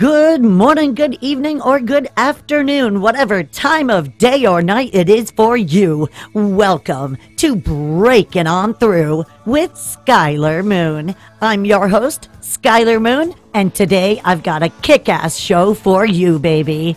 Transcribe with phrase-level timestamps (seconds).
[0.00, 5.30] Good morning, good evening, or good afternoon, whatever time of day or night it is
[5.30, 6.08] for you.
[6.32, 11.14] Welcome to Breaking On Through with Skylar Moon.
[11.42, 16.38] I'm your host, Skylar Moon, and today I've got a kick ass show for you,
[16.38, 16.96] baby.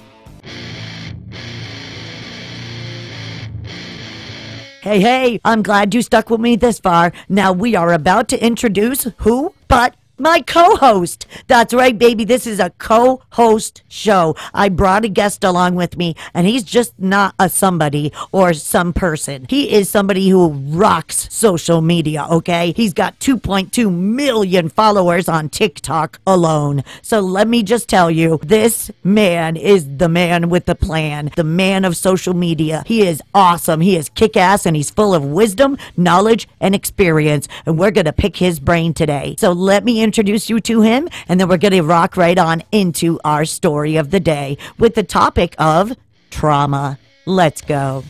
[4.81, 7.11] Hey, hey, I'm glad you stuck with me this far.
[7.27, 11.27] Now we are about to introduce who but my co host.
[11.47, 12.23] That's right, baby.
[12.23, 14.35] This is a co host show.
[14.53, 18.93] I brought a guest along with me, and he's just not a somebody or some
[18.93, 19.45] person.
[19.49, 22.73] He is somebody who rocks social media, okay?
[22.75, 26.83] He's got 2.2 million followers on TikTok alone.
[27.01, 31.43] So let me just tell you this man is the man with the plan, the
[31.43, 32.83] man of social media.
[32.85, 33.81] He is awesome.
[33.81, 37.49] He is kick ass, and he's full of wisdom, knowledge, and experience.
[37.65, 39.35] And we're going to pick his brain today.
[39.37, 42.63] So let me introduce you to him, and then we're going to rock right on
[42.71, 45.95] into our story of the day with the topic of
[46.29, 46.99] trauma.
[47.25, 48.03] Let's go.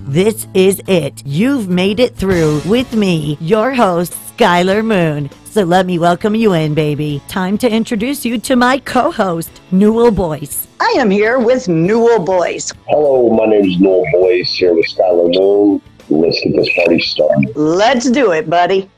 [0.00, 1.22] This is it.
[1.26, 5.28] You've made it through with me, your host, Skylar Moon.
[5.44, 7.20] So let me welcome you in, baby.
[7.28, 10.66] Time to introduce you to my co host, Newell Boyce.
[10.80, 12.72] I am here with Newell Boyce.
[12.86, 15.82] Hello, my name is Newell Boyce here with Skylar Moon.
[16.10, 17.54] Let's get this party started.
[17.54, 18.90] Let's do it, buddy.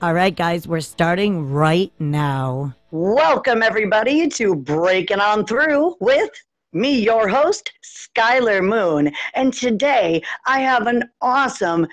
[0.00, 2.74] All right, guys, we're starting right now.
[2.90, 6.30] Welcome, everybody, to Breaking On Through with
[6.72, 9.12] me, your host, Skylar Moon.
[9.34, 11.86] And today I have an awesome,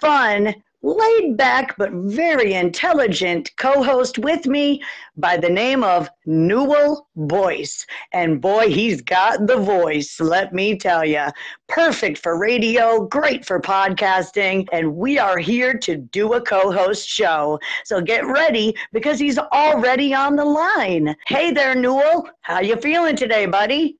[0.00, 4.82] fun, laid back but very intelligent co host with me
[5.16, 7.86] by the name of Newell Boyce.
[8.12, 11.26] And boy, he's got the voice, let me tell you.
[11.68, 17.08] Perfect for radio, great for podcasting, and we are here to do a co host
[17.08, 17.58] show.
[17.84, 21.16] So get ready because he's already on the line.
[21.26, 22.28] Hey there, Newell.
[22.42, 23.98] How you feeling today, buddy?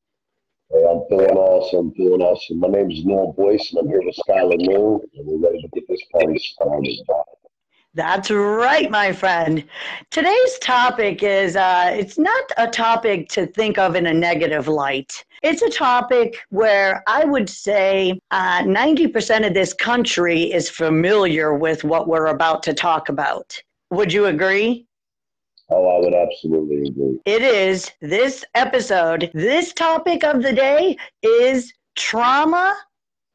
[0.70, 2.60] Hey, I'm feeling awesome, feeling awesome.
[2.60, 5.68] My name is Newell Boyce, and I'm here with Skylar Moon, and we're ready to
[5.68, 6.98] get this party started.
[7.94, 9.64] That's right, my friend.
[10.10, 15.24] Today's topic is uh, it's not a topic to think of in a negative light.
[15.42, 21.82] It's a topic where I would say uh, 90% of this country is familiar with
[21.82, 23.58] what we're about to talk about.
[23.90, 24.87] Would you agree?
[25.70, 27.20] Oh, I would absolutely agree.
[27.26, 32.76] It is this episode, this topic of the day is trauma.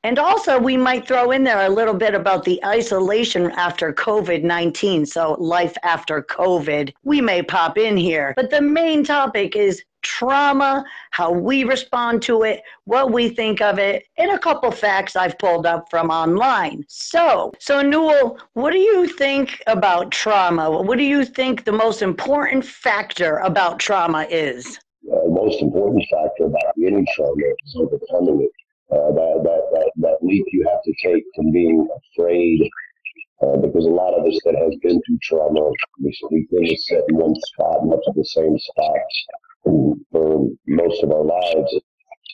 [0.06, 4.44] And also, we might throw in there a little bit about the isolation after COVID
[4.44, 5.06] 19.
[5.06, 8.34] So, life after COVID, we may pop in here.
[8.36, 13.80] But the main topic is trauma, how we respond to it, what we think of
[13.80, 16.86] it, and a couple facts I've pulled up from online.
[16.88, 20.70] So, so Newell, what do you think about trauma?
[20.70, 24.78] What do you think the most important factor about trauma is?
[25.12, 28.52] Uh, the most important factor about any trauma is overcoming it.
[28.92, 32.70] Uh, that, that, that, that leap you have to take from being afraid
[33.42, 36.78] uh, because a lot of us that has been through trauma, we, we tend to
[36.78, 38.98] sit in one spot, much of the same spot
[39.64, 41.76] for most of our lives.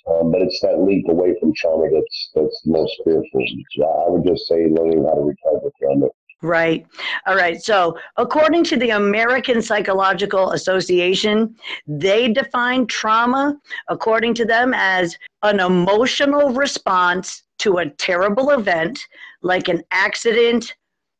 [0.07, 3.45] Um, but it's that leap away from trauma that's that's the most fearful.
[3.77, 6.11] So I would just say learning how to recover from it.
[6.41, 6.87] Right.
[7.27, 7.61] All right.
[7.61, 11.53] So, according to the American Psychological Association,
[11.85, 13.59] they define trauma,
[13.89, 19.05] according to them, as an emotional response to a terrible event
[19.41, 20.75] like an accident,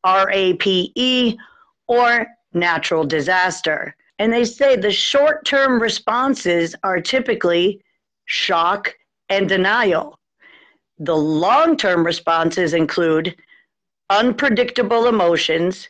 [0.06, 1.38] RAPE,
[1.88, 3.96] or natural disaster.
[4.20, 7.82] And they say the short term responses are typically
[8.26, 8.94] shock
[9.30, 10.20] and denial.
[11.00, 13.36] The long term responses include
[14.10, 15.88] unpredictable emotions,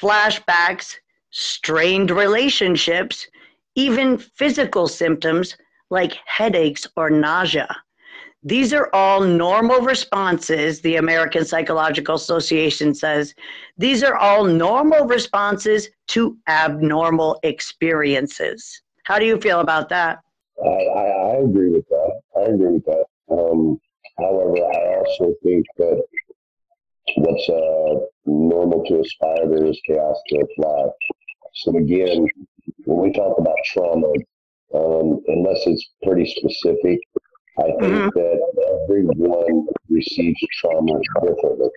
[0.00, 0.94] flashbacks,
[1.30, 3.26] strained relationships,
[3.74, 5.56] even physical symptoms
[5.90, 7.76] like headaches or nausea.
[8.46, 13.34] These are all normal responses, the American Psychological Association says.
[13.76, 18.82] These are all normal responses to abnormal experiences.
[19.02, 20.20] How do you feel about that?
[20.64, 22.20] I, I, I agree with that.
[22.36, 23.04] I agree with that.
[23.32, 23.80] Um,
[24.16, 26.04] however, I also think that
[27.16, 30.84] what's uh, normal to aspire spider is chaos to apply.
[31.54, 32.28] So again,
[32.84, 34.12] when we talk about trauma,
[34.72, 37.00] um, unless it's pretty specific,
[37.58, 38.08] I think mm-hmm.
[38.18, 38.38] that
[38.84, 41.70] everyone receives trauma differently.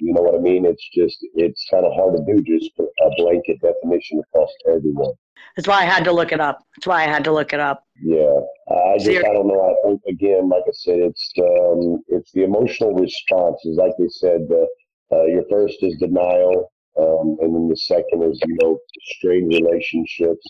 [0.00, 0.64] You know what I mean?
[0.64, 5.12] It's just, it's kind of hard to do just a blanket definition across everyone.
[5.56, 6.58] That's why I had to look it up.
[6.76, 7.84] That's why I had to look it up.
[8.00, 8.40] Yeah,
[8.70, 9.60] I just I don't know.
[9.60, 13.76] I think again, like I said, it's um, it's the emotional responses.
[13.76, 18.40] Like they said, uh, uh, your first is denial, Um, and then the second is,
[18.44, 18.78] you know,
[19.16, 20.44] strained relationships.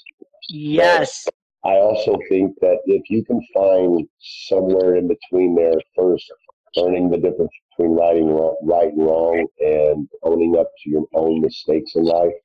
[0.49, 1.29] Yes.
[1.69, 4.09] I also think that if you can find
[4.49, 6.32] somewhere in between there first,
[6.76, 11.05] learning the difference between right and wrong, right and wrong and owning up to your
[11.15, 12.41] own mistakes in life,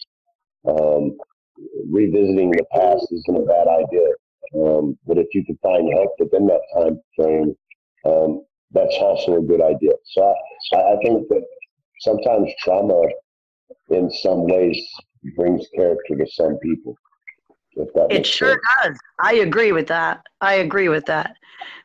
[0.68, 1.16] um,
[1.90, 4.10] revisiting the past isn't a bad idea.
[4.56, 7.56] Um, but if you can find help within that time frame,
[8.06, 9.94] um, that's also a good idea.
[10.04, 10.34] So
[10.74, 11.46] I, I think that
[12.02, 13.02] sometimes trauma,
[13.90, 14.78] in some ways,
[15.38, 16.98] brings character to some people.
[18.10, 18.62] It sure sense.
[18.84, 18.98] does.
[19.20, 20.26] I agree with that.
[20.42, 21.36] I agree with that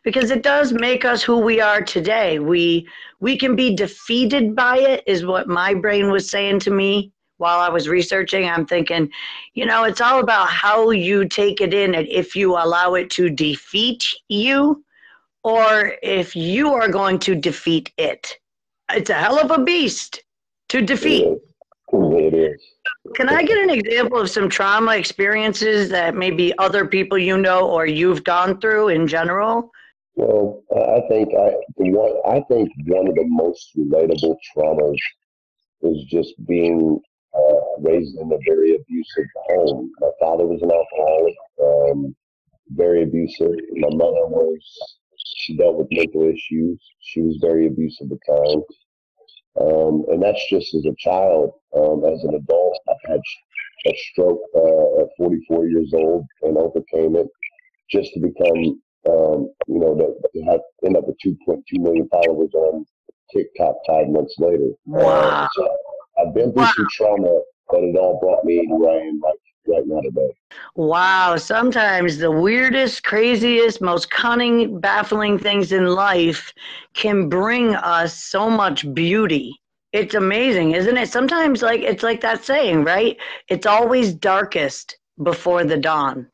[0.02, 2.38] because it does make us who we are today.
[2.38, 2.88] We
[3.20, 7.58] we can be defeated by it, is what my brain was saying to me while
[7.61, 8.49] I was researching.
[8.49, 9.11] I'm thinking,
[9.55, 13.11] you know, it's all about how you take it in and if you allow it
[13.11, 14.84] to defeat you
[15.44, 18.37] or if you are going to defeat it.
[18.91, 20.23] It's a hell of a beast
[20.69, 21.25] to defeat.
[21.25, 21.41] It is.
[21.93, 22.61] It is.
[23.14, 27.69] Can I get an example of some trauma experiences that maybe other people you know
[27.69, 29.70] or you've gone through in general?
[30.14, 34.99] Well, I think I one I think one of the most relatable traumas
[35.82, 37.00] is just being
[37.35, 39.93] uh, raised in a very abusive home.
[40.00, 42.17] My father was an alcoholic, um,
[42.70, 43.52] very abusive.
[43.76, 44.99] My mother was
[45.37, 46.81] she dealt with mental issues.
[47.00, 48.64] She was very abusive at times.
[49.60, 51.52] Um, and that's just as a child.
[51.76, 53.20] Um, as an adult, I've had
[53.87, 57.26] a stroke uh, at 44 years old and overcame it
[57.90, 62.52] just to become, um, you know, to, to have, end up with 2.2 million followers
[62.55, 62.87] on
[63.34, 64.70] TikTok five months later.
[64.87, 65.02] Wow.
[65.02, 65.76] Uh, so
[66.19, 66.72] I've been through wow.
[66.76, 69.34] some trauma, but it all brought me to where I am right,
[69.69, 70.31] right now today.
[70.75, 71.37] Wow.
[71.37, 76.53] Sometimes the weirdest, craziest, most cunning, baffling things in life
[76.94, 79.55] can bring us so much beauty.
[79.93, 81.09] It's amazing, isn't it?
[81.09, 83.17] Sometimes like it's like that saying, right?
[83.49, 86.26] It's always darkest before the dawn.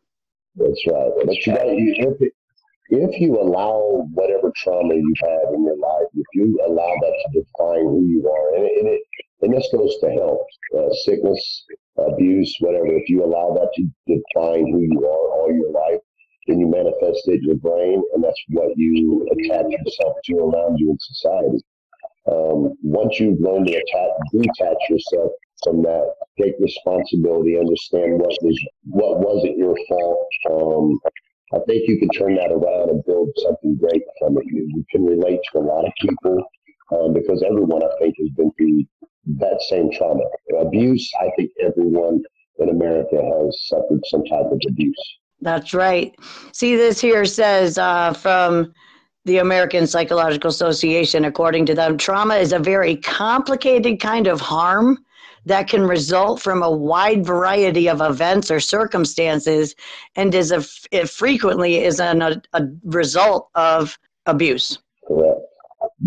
[0.56, 1.12] That's right.
[1.24, 2.32] But you got if,
[2.90, 7.40] if you allow whatever trauma you've had in your life, if you allow that to
[7.40, 9.02] define who you are, and it, and, it,
[9.42, 10.46] and this goes to health,
[10.76, 11.64] uh, sickness,
[11.96, 16.00] abuse, whatever, if you allow that to define who you are all your life,
[16.46, 20.78] then you manifest it in your brain, and that's what you attach yourself to around
[20.78, 21.58] you in society.
[22.30, 25.32] Um, once you've learned to attach, detach yourself
[25.62, 30.28] from that, take responsibility, understand what was what wasn't your fault.
[30.50, 30.98] Um,
[31.54, 34.44] I think you can turn that around and build something great from it.
[34.46, 36.44] You, can relate to a lot of people
[36.92, 38.84] um, because everyone, I think, has been through
[39.26, 40.24] that same trauma.
[40.60, 42.22] Abuse, I think everyone
[42.58, 45.18] in America has suffered some type of abuse.
[45.40, 46.14] That's right.
[46.52, 48.72] See, this here says uh, from
[49.24, 54.98] the American Psychological Association, according to them, trauma is a very complicated kind of harm
[55.46, 59.74] that can result from a wide variety of events or circumstances
[60.16, 64.78] and is a, it frequently is an, a, a result of abuse.
[65.06, 65.40] Correct.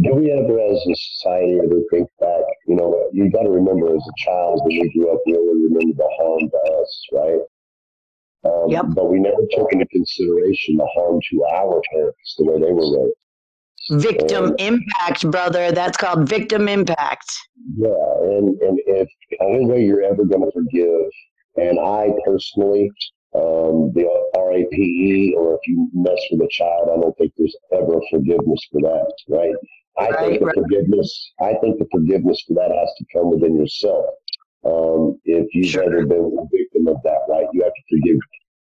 [0.01, 2.41] Do we ever, as a society, ever think back?
[2.67, 5.63] You know, you got to remember as a child when we grew up, we only
[5.63, 7.41] remember the harm to us, right?
[8.45, 8.85] Um, yep.
[8.89, 13.05] But we never took into consideration the harm to our parents, the way they were
[13.05, 14.03] raised.
[14.03, 15.71] Victim and, impact, brother.
[15.71, 17.25] That's called victim impact.
[17.75, 17.89] Yeah,
[18.21, 21.09] and and if the only way you're ever going to forgive,
[21.55, 22.91] and I personally,
[23.33, 24.05] um, the
[24.35, 28.81] RAPE, or if you mess with a child, I don't think there's ever forgiveness for
[28.81, 29.55] that, right?
[29.99, 30.55] I right, think the right.
[30.55, 34.05] forgiveness, I think the forgiveness for that has to come within yourself.
[34.65, 35.83] Um, if you've sure.
[35.83, 38.17] ever been a victim of that, right, you have to forgive.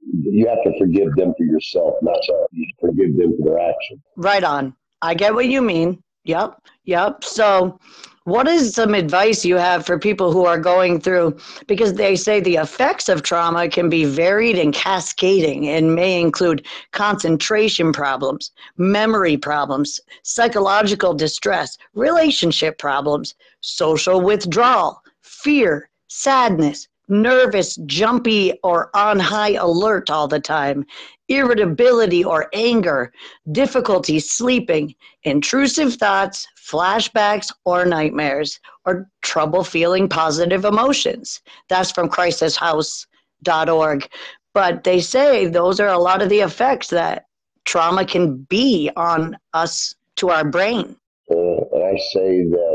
[0.05, 2.47] You have to forgive them for yourself, not to
[2.81, 4.03] forgive them for their action.
[4.17, 4.75] Right on.
[5.01, 6.03] I get what you mean.
[6.25, 6.61] Yep.
[6.85, 7.25] Yep.
[7.25, 7.79] So,
[8.25, 11.37] what is some advice you have for people who are going through
[11.67, 16.67] because they say the effects of trauma can be varied and cascading and may include
[16.93, 28.95] concentration problems, memory problems, psychological distress, relationship problems, social withdrawal, fear, sadness, nervous, jumpy, or
[28.97, 30.85] on high alert all the time,
[31.33, 33.13] irritability or anger,
[33.53, 41.41] difficulty sleeping, intrusive thoughts, flashbacks or nightmares, or trouble feeling positive emotions.
[41.69, 44.09] That's from crisishouse.org.
[44.55, 47.27] But they say those are a lot of the effects that
[47.65, 50.97] trauma can be on us to our brain.
[51.31, 52.72] I say that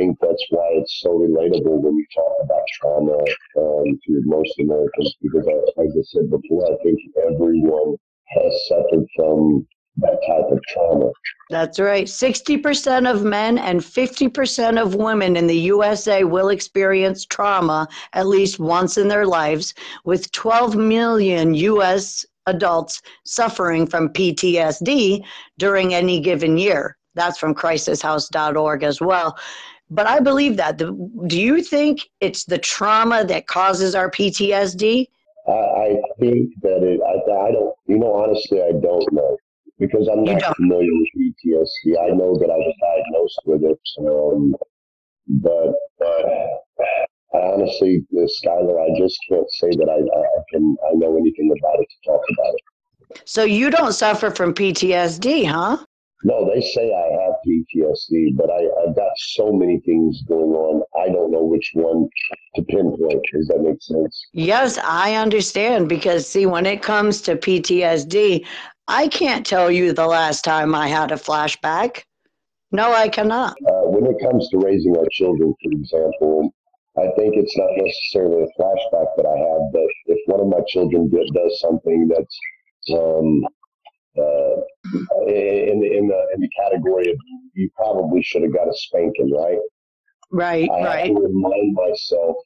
[0.00, 3.18] think that's why it's so relatable when you talk about trauma
[3.58, 6.98] um, to most Americans, because I, as I said before, I think
[7.30, 7.96] everyone
[8.28, 9.66] has suffered from
[9.96, 11.10] that type of trauma.
[11.50, 12.06] That's right.
[12.06, 18.58] 60% of men and 50% of women in the USA will experience trauma at least
[18.58, 25.22] once in their lives, with 12 million US adults suffering from PTSD
[25.58, 26.96] during any given year.
[27.14, 29.36] That's from crisishouse.org as well.
[29.90, 30.76] But I believe that.
[30.78, 35.06] Do you think it's the trauma that causes our PTSD?
[35.48, 39.36] I, I think that it, I, I don't, you know, honestly, I don't know
[39.78, 41.98] because I'm not familiar with PTSD.
[41.98, 43.80] I know that I was diagnosed with it.
[44.06, 44.54] Um,
[45.42, 46.26] but, but
[47.34, 51.80] I honestly, Skylar, I just can't say that I, I can, I know anything about
[51.80, 53.22] it to talk about it.
[53.24, 55.78] So you don't suffer from PTSD, huh?
[56.22, 60.82] No, they say I have PTSD, but I, I've got so many things going on.
[61.00, 62.08] I don't know which one
[62.56, 63.24] to pinpoint.
[63.32, 64.26] Does that make sense?
[64.32, 68.44] Yes, I understand because, see, when it comes to PTSD,
[68.88, 72.02] I can't tell you the last time I had a flashback.
[72.70, 73.56] No, I cannot.
[73.66, 76.54] Uh, when it comes to raising our children, for example,
[76.98, 80.60] I think it's not necessarily a flashback that I have, but if one of my
[80.68, 82.38] children does something that's
[82.92, 83.42] um,
[84.18, 84.56] uh,
[85.28, 87.16] in the in the in the category of
[87.54, 89.58] you probably should have got a spanking, right?
[90.32, 91.06] Right, I right.
[91.06, 92.36] have to remind myself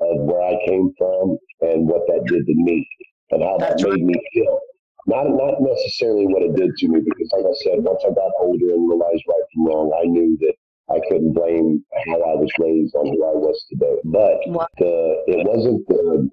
[0.00, 2.86] of where I came from and what that did to me
[3.30, 4.02] and how That's that made right.
[4.02, 4.58] me feel.
[5.06, 8.30] Not not necessarily what it did to me, because like I said, once I got
[8.38, 10.54] older and realized right from wrong, I knew that
[10.90, 13.96] I couldn't blame how I was raised on who I was today.
[14.04, 14.38] But
[14.78, 16.30] the it wasn't the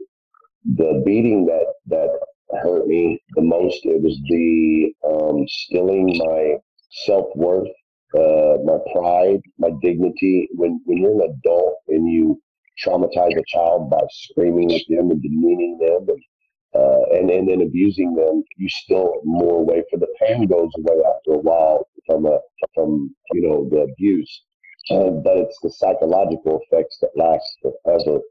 [0.75, 2.09] the beating that that
[2.61, 3.79] hurt me the most.
[3.85, 6.57] It was the um, stealing my
[7.05, 7.67] self worth,
[8.15, 10.49] uh, my pride, my dignity.
[10.55, 12.41] When when you're an adult and you
[12.83, 16.23] traumatize a child by screaming at them and demeaning them and
[16.75, 19.83] uh, and, and then abusing them, you still more away.
[19.89, 22.39] For the pain goes away after a while from a
[22.75, 24.43] from you know the abuse,
[24.91, 28.21] uh, but it's the psychological effects that last forever.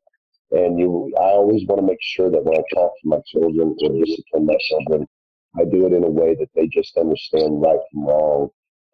[0.50, 3.76] And you, I always want to make sure that when I talk to my children
[3.82, 5.06] or discipline my children,
[5.58, 8.48] I do it in a way that they just understand right from wrong,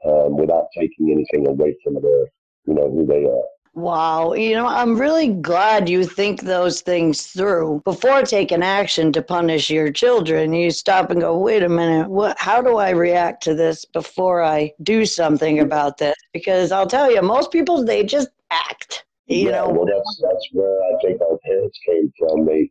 [0.05, 2.27] um, without taking anything away from their,
[2.67, 3.45] you know, who they are.
[3.75, 4.35] Wow.
[4.35, 9.69] You know, I'm really glad you think those things through before taking action to punish
[9.69, 10.53] your children.
[10.53, 14.45] You stop and go, wait a minute, what, how do I react to this before
[14.45, 16.15] I do something about this?
[16.33, 19.04] Because I'll tell you, most people, they just act.
[19.29, 22.45] You yeah, know, well, that's that's where I think our parents came from.
[22.47, 22.71] They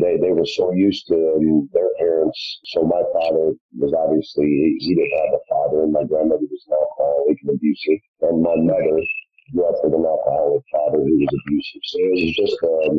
[0.00, 2.60] they they were so used to um, their parents.
[2.72, 6.64] So my father was obviously he, he didn't have a father, and my grandmother was
[6.68, 9.00] an alcoholic and abusive, and my mother
[9.52, 11.82] grew up with an alcoholic father who was abusive.
[11.84, 12.96] So it was just um,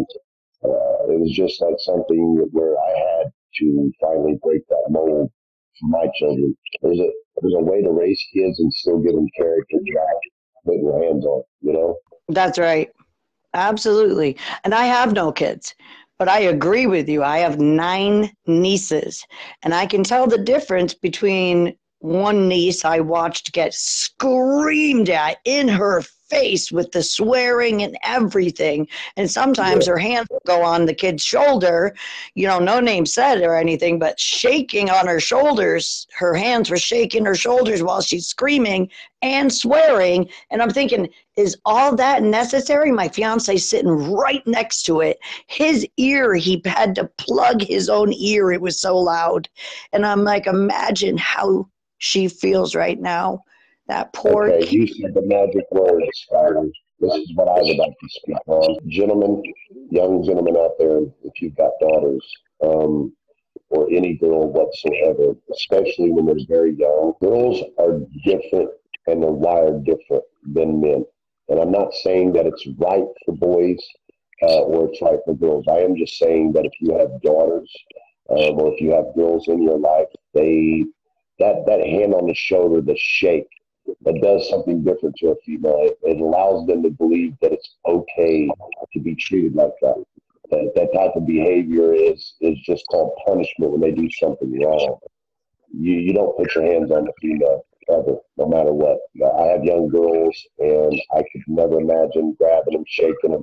[0.66, 2.22] uh, it was just like something
[2.52, 3.28] where I had
[3.62, 5.32] to finally break that mold
[5.80, 6.56] for my children.
[6.82, 7.10] There's a
[7.42, 10.18] there's a way to raise kids and still give them character track,
[10.66, 11.96] put your hands on, you know.
[12.28, 12.90] That's right.
[13.54, 14.38] Absolutely.
[14.64, 15.76] And I have no kids,
[16.20, 17.24] but I agree with you.
[17.24, 19.26] I have nine nieces,
[19.64, 25.68] and I can tell the difference between one niece I watched get screamed at in
[25.68, 28.88] her face with the swearing and everything.
[29.18, 31.96] And sometimes her hands will go on the kid's shoulder,
[32.34, 36.08] you know, no name said or anything, but shaking on her shoulders.
[36.18, 38.90] Her hands were shaking her shoulders while she's screaming
[39.22, 40.30] and swearing.
[40.52, 42.92] And I'm thinking, is all that necessary?
[42.92, 45.20] My fiance sitting right next to it.
[45.48, 48.52] His ear, he had to plug his own ear.
[48.52, 49.50] It was so loud.
[49.94, 53.44] And I'm like, imagine how she feels right now
[53.88, 54.50] that poor.
[54.50, 56.26] Okay, you said the magic words,
[57.00, 58.78] This is what I would like to speak on.
[58.88, 59.44] Gentlemen,
[59.92, 62.26] young gentlemen out there, if you've got daughters,
[62.64, 63.14] um,
[63.70, 68.70] or any girl whatsoever, especially when they're very young, girls are different
[69.08, 70.24] and they're wired different
[70.54, 71.06] than men.
[71.50, 73.80] And I'm not saying that it's right for boys
[74.44, 75.66] uh, or it's right for girls.
[75.70, 77.72] I am just saying that if you have daughters
[78.30, 80.86] um, or if you have girls in your life, they
[81.40, 83.50] that that hand on the shoulder, the shake,
[84.02, 85.78] that does something different to a female.
[85.80, 88.50] It, it, allows them to believe that it's okay
[88.94, 90.04] to be treated like that.
[90.52, 95.00] That that type of behavior is is just called punishment when they do something wrong.
[95.74, 98.98] You you don't put your hands on a female ever, no matter what.
[99.40, 103.42] I have young girls, and I could never imagine grabbing them, shaking them,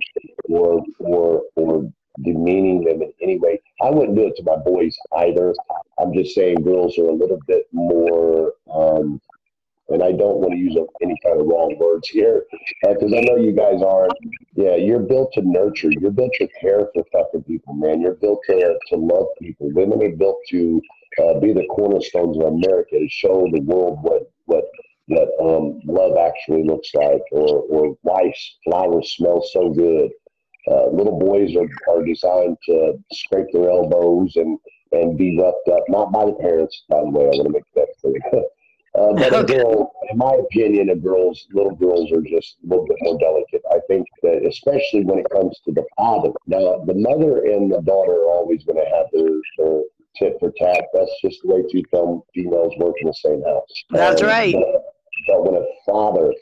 [0.49, 3.61] or or or demeaning them in any way.
[3.80, 5.54] I wouldn't do it to my boys either.
[5.99, 9.20] I'm just saying girls are a little bit more um,
[9.89, 12.45] and I don't want to use any kind of wrong words here
[12.83, 14.12] because uh, I know you guys aren't.
[14.55, 15.91] Yeah, you're built to nurture.
[15.91, 18.01] You're built to care for fucking people, man.
[18.01, 19.71] You're built to, to love people.
[19.73, 20.81] Women are built to
[21.19, 24.65] uh, be the cornerstones of America to show the world what what
[25.09, 28.33] what um, love actually looks like, or or why
[28.65, 30.11] flowers smell so good.
[30.71, 34.59] Uh, little boys are, are designed to scrape their elbows and
[34.93, 37.25] and be roughed up, not by the parents, by the way.
[37.25, 38.21] I want to make that clear.
[38.94, 42.87] Uh, but a girl, in my opinion, a girls, little girls are just a little
[42.87, 43.62] bit more delicate.
[43.70, 46.30] I think that, especially when it comes to the father.
[46.46, 49.82] Now, the mother and the daughter are always going to have their, their
[50.16, 50.84] tit for tat.
[50.92, 51.82] That's just the way two
[52.34, 53.84] females work in the same house.
[53.90, 54.54] That's um, right.
[54.54, 54.82] But,
[55.28, 56.32] but when a father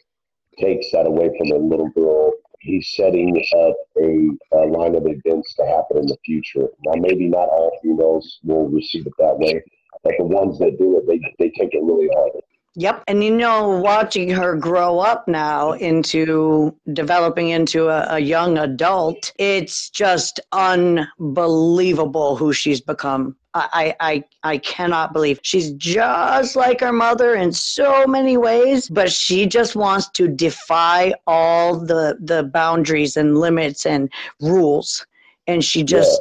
[0.59, 5.55] takes that away from a little girl, he's setting up a, a, line of events
[5.55, 6.69] to happen in the future.
[6.85, 9.63] Now, maybe not all females will receive it that way,
[10.03, 12.33] but the ones that do it, they, they take it really hard.
[12.77, 13.03] Yep.
[13.09, 19.33] And you know, watching her grow up now into developing into a, a, young adult,
[19.39, 23.37] it's just unbelievable who she's become.
[23.53, 29.11] I, I I cannot believe she's just like her mother in so many ways, but
[29.11, 34.09] she just wants to defy all the the boundaries and limits and
[34.41, 35.05] rules.
[35.49, 36.21] And she just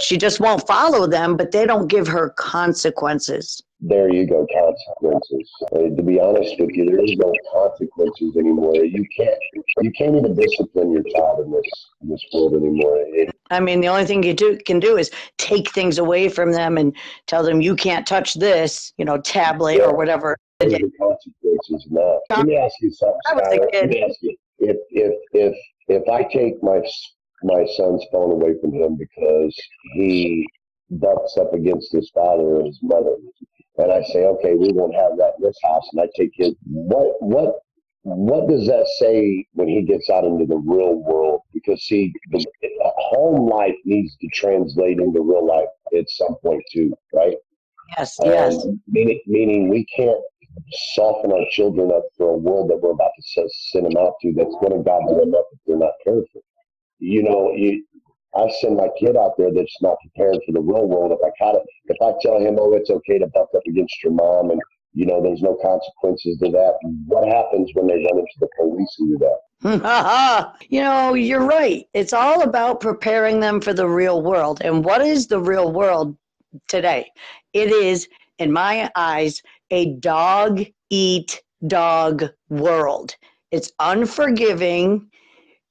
[0.00, 3.62] she just won't follow them, but they don't give her consequences.
[3.80, 5.50] There you go, consequences.
[5.72, 8.74] Uh, to be honest with you, there is no consequences anymore.
[8.74, 9.38] You can't,
[9.80, 11.70] you can't even discipline your child in this
[12.02, 12.98] in this world anymore.
[13.06, 16.52] It, I mean, the only thing you do can do is take things away from
[16.52, 16.94] them and
[17.26, 19.84] tell them you can't touch this, you know, tablet yeah.
[19.84, 20.36] or whatever.
[20.58, 22.18] The consequences now.
[22.30, 23.18] Let me ask you something.
[23.72, 25.54] Let me ask you if if if
[25.86, 26.80] if I take my
[27.42, 29.54] my son's phone away from him because
[29.94, 30.46] he
[30.90, 33.14] butts up against his father or his mother.
[33.76, 35.86] And I say, okay, we won't have that in this house.
[35.92, 37.54] And I take his, what, what,
[38.02, 41.42] what does that say when he gets out into the real world?
[41.52, 42.44] Because see, the
[42.96, 47.36] home life needs to translate into real life at some point too, right?
[47.96, 48.66] Yes, yes.
[48.88, 50.20] Meaning, meaning we can't
[50.94, 54.32] soften our children up for a world that we're about to send them out to
[54.36, 56.42] that's going to gobble them up if they're not careful
[56.98, 57.84] you know, you,
[58.36, 61.12] I send my kid out there that's not prepared for the real world.
[61.12, 64.02] If I kind of, if I tell him, oh, it's okay to buck up against
[64.02, 64.60] your mom, and
[64.94, 66.74] you know, there's no consequences to that.
[67.06, 70.52] What happens when they run into the police and do that?
[70.68, 71.86] you know, you're right.
[71.94, 74.60] It's all about preparing them for the real world.
[74.62, 76.16] And what is the real world
[76.68, 77.10] today?
[77.52, 78.08] It is,
[78.38, 83.16] in my eyes, a dog eat dog world.
[83.50, 85.10] It's unforgiving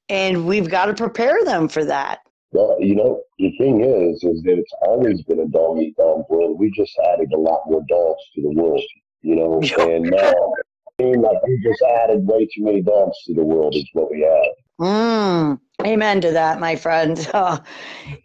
[0.09, 2.19] and we've got to prepare them for that.
[2.51, 6.23] Well, you know, the thing is, is that it's always been a dog eat dog
[6.29, 6.57] world.
[6.57, 8.83] We just added a lot more dogs to the world,
[9.21, 10.65] you know, and now it
[11.01, 14.21] seems like we just added way too many dogs to the world is what we
[14.21, 14.53] have.
[14.79, 17.29] Mm, amen to that, my friend.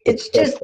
[0.04, 0.62] It's just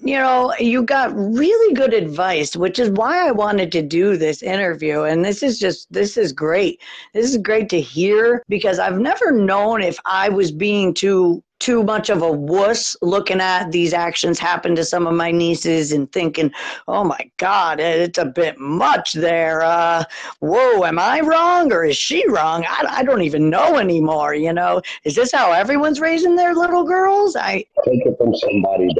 [0.00, 4.42] you know, you got really good advice, which is why I wanted to do this
[4.42, 5.02] interview.
[5.02, 6.80] And this is just, this is great.
[7.14, 11.82] This is great to hear because I've never known if I was being too too
[11.82, 16.10] much of a wuss looking at these actions happen to some of my nieces and
[16.12, 16.52] thinking,
[16.86, 19.62] oh my God, it's a bit much there.
[19.62, 20.04] Uh,
[20.40, 22.64] whoa, am I wrong or is she wrong?
[22.68, 24.34] I, I don't even know anymore.
[24.34, 27.34] You know, is this how everyone's raising their little girls?
[27.34, 28.94] I take it from somebody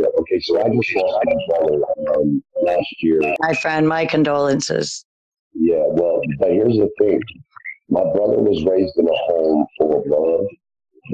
[0.00, 1.82] that, okay, so I just lost my brother
[2.16, 3.20] um, last year.
[3.40, 5.04] My friend, my condolences.
[5.54, 7.20] Yeah, well, but here's the thing.
[7.88, 10.46] My brother was raised in a home full of love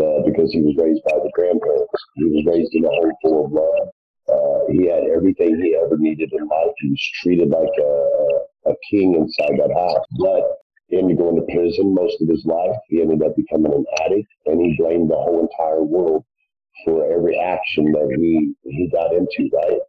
[0.01, 1.93] uh, because he was raised by the grandparents.
[2.17, 3.89] He was raised in a home full of love.
[4.31, 6.73] Uh, he had everything he ever needed in life.
[6.79, 10.07] He was treated like a, a king inside that house.
[10.19, 10.43] But
[10.89, 12.77] he ended up going to prison most of his life.
[12.89, 16.25] He ended up becoming an addict, and he blamed the whole entire world
[16.85, 19.51] for every action that he he got into.
[19.53, 19.81] Right.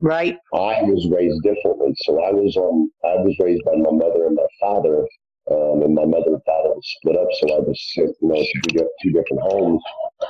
[0.00, 0.36] Right.
[0.52, 2.90] I was raised differently, so I was on.
[3.04, 5.06] I was raised by my mother and my father,
[5.50, 8.42] um, and my mother and father was split up, so I was sent, you know,
[8.42, 9.82] to two different homes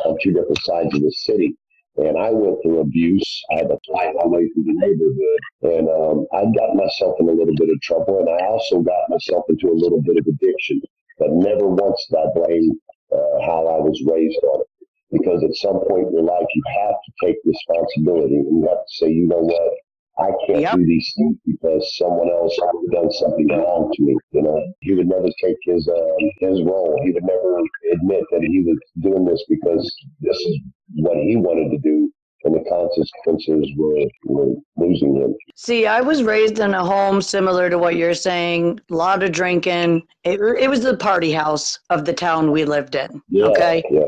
[0.05, 1.57] on two different sides of the city.
[1.97, 3.43] And I went through abuse.
[3.53, 5.41] I had to fight my way through the neighborhood.
[5.63, 8.19] And um, I got myself in a little bit of trouble.
[8.19, 10.83] And I also got myself into a little bit of addiction.
[11.19, 12.73] But never once did I blame
[13.15, 14.67] uh, how I was raised on it.
[15.15, 18.83] Because at some point in your life, you have to take responsibility and you have
[18.83, 19.73] to say, you know what?
[20.19, 20.77] I can't yep.
[20.77, 24.17] do these things because someone else has done something wrong to me.
[24.31, 26.97] You know, he would never take his uh, his role.
[27.05, 27.59] He would never
[27.93, 29.83] admit that he was doing this because
[30.21, 30.61] this is
[30.95, 32.13] what he wanted to do,
[32.45, 35.35] and the consequences were, were losing him.
[35.57, 38.81] See, I was raised in a home similar to what you're saying.
[38.91, 40.03] A lot of drinking.
[40.23, 43.21] It, it was the party house of the town we lived in.
[43.29, 43.83] Yeah, okay.
[43.91, 44.05] Yeah.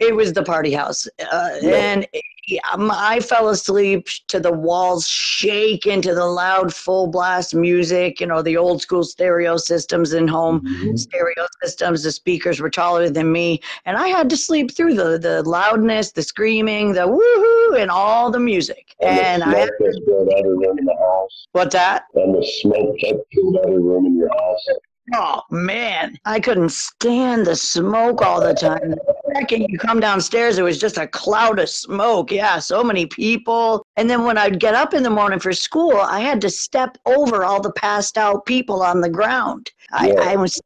[0.00, 1.70] It was the party house, uh, yeah.
[1.70, 2.06] and
[2.48, 8.20] yeah, um, I fell asleep to the walls shaking to the loud full blast music,
[8.20, 10.96] you know, the old school stereo systems in home mm-hmm.
[10.96, 12.02] stereo systems.
[12.02, 13.60] The speakers were taller than me.
[13.84, 18.30] And I had to sleep through the, the loudness, the screaming, the woohoo, and all
[18.30, 18.94] the music.
[19.00, 21.46] And, and I had to, every room in the house.
[21.52, 22.04] What's that?
[22.14, 24.66] And the smoke that filled every room in your house.
[25.14, 28.94] Oh man, I couldn't stand the smoke all the time.
[29.34, 32.30] Second you come downstairs, it was just a cloud of smoke.
[32.30, 33.84] Yeah, so many people.
[33.96, 36.98] And then when I'd get up in the morning for school, I had to step
[37.06, 39.70] over all the passed out people on the ground.
[40.02, 40.14] Yeah.
[40.18, 40.60] I, I was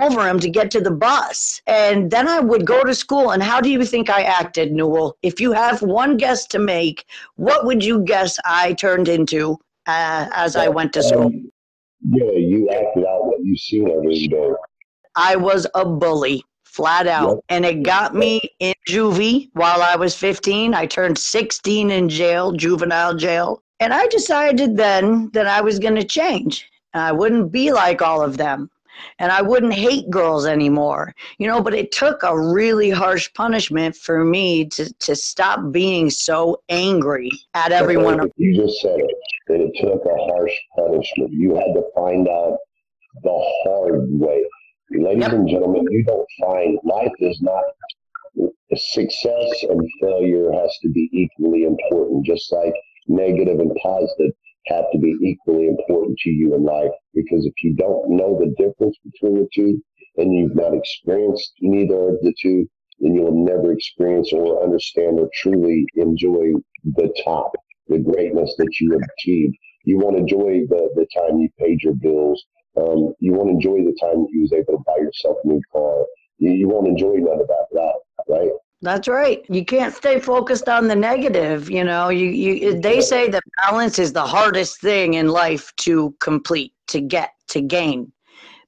[0.00, 1.60] over them to get to the bus.
[1.66, 3.30] And then I would go to school.
[3.30, 5.16] And how do you think I acted, Newell?
[5.22, 7.04] If you have one guess to make,
[7.36, 11.30] what would you guess I turned into uh, as I went to school?
[12.08, 14.50] Yeah, you acted out what you seen every day.
[15.16, 16.44] I was a bully,
[16.76, 17.30] flat out.
[17.30, 17.38] Yep.
[17.48, 20.74] And it got me in juvie while I was 15.
[20.74, 23.62] I turned 16 in jail, juvenile jail.
[23.80, 26.68] And I decided then that I was going to change.
[26.94, 28.70] I wouldn't be like all of them
[29.18, 31.14] and I wouldn't hate girls anymore.
[31.38, 36.10] You know, but it took a really harsh punishment for me to, to stop being
[36.10, 38.30] so angry at everyone.
[38.36, 39.16] You just said it,
[39.48, 41.32] that it took a harsh punishment.
[41.32, 42.58] You had to find out
[43.22, 44.44] the hard way.
[44.90, 45.32] Ladies yep.
[45.32, 47.64] and gentlemen, you don't find life is not
[48.74, 52.74] success and failure has to be equally important, just like
[53.08, 54.32] negative and positive
[54.66, 58.52] have to be equally important to you in life because if you don't know the
[58.62, 59.80] difference between the two
[60.16, 62.66] and you've not experienced neither of the two,
[63.00, 66.52] then you'll never experience or understand or truly enjoy
[66.96, 67.52] the top,
[67.88, 69.54] the greatness that you have achieved.
[69.84, 72.44] You won't enjoy the, the time you paid your bills.
[72.76, 75.60] Um, you won't enjoy the time that you was able to buy yourself a new
[75.72, 76.04] car.
[76.38, 77.94] You, you won't enjoy none of that, that
[78.28, 78.50] right?
[78.82, 79.44] That's right.
[79.48, 81.70] You can't stay focused on the negative.
[81.70, 86.14] You know, you, you they say that balance is the hardest thing in life to
[86.20, 88.12] complete, to get, to gain.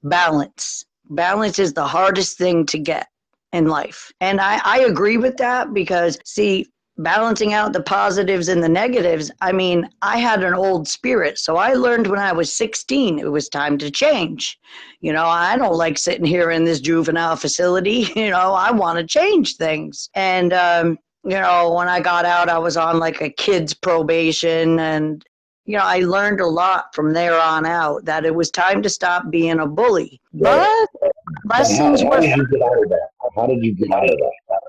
[0.03, 0.85] Balance.
[1.11, 3.07] Balance is the hardest thing to get
[3.53, 4.11] in life.
[4.19, 6.67] And I, I agree with that because see,
[6.99, 11.37] balancing out the positives and the negatives, I mean, I had an old spirit.
[11.39, 14.59] So I learned when I was 16 it was time to change.
[14.99, 18.07] You know, I don't like sitting here in this juvenile facility.
[18.19, 20.09] You know, I want to change things.
[20.13, 24.77] And, um, you know, when I got out, I was on like a kid's probation.
[24.77, 25.23] And,
[25.63, 28.89] you know, I learned a lot from there on out that it was time to
[28.89, 30.19] stop being a bully.
[30.33, 30.67] But
[31.45, 32.21] lessons how, how were.
[32.21, 33.07] Did you get out of that?
[33.35, 34.59] How did you get out of that?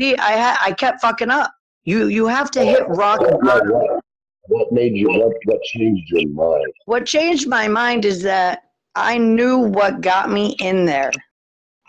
[0.00, 1.52] See, I, ha- I kept fucking up.
[1.86, 3.70] You you have to hit rock bottom.
[3.70, 4.02] What,
[4.48, 6.72] what made you what what changed your mind?
[6.84, 11.12] What changed my mind is that I knew what got me in there.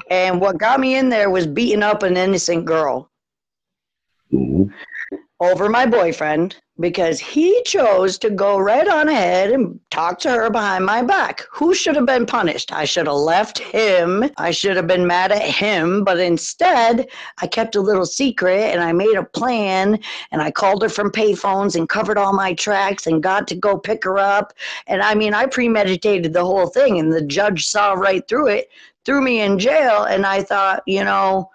[0.10, 3.12] And what got me in there was beating up an innocent girl.
[4.32, 4.72] Mm-hmm
[5.40, 10.50] over my boyfriend because he chose to go right on ahead and talk to her
[10.50, 11.44] behind my back.
[11.52, 12.72] Who should have been punished?
[12.72, 14.30] I should have left him.
[14.38, 16.04] I should have been mad at him.
[16.04, 17.08] But instead,
[17.40, 20.00] I kept a little secret and I made a plan
[20.32, 23.78] and I called her from payphones and covered all my tracks and got to go
[23.78, 24.54] pick her up.
[24.88, 28.70] And I mean, I premeditated the whole thing and the judge saw right through it,
[29.06, 30.04] threw me in jail.
[30.04, 31.50] And I thought, you know,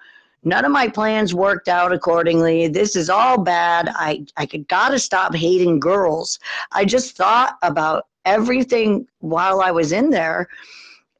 [0.45, 2.67] None of my plans worked out accordingly.
[2.67, 3.91] This is all bad.
[3.95, 6.39] I, I gotta stop hating girls.
[6.73, 10.49] I just thought about everything while I was in there.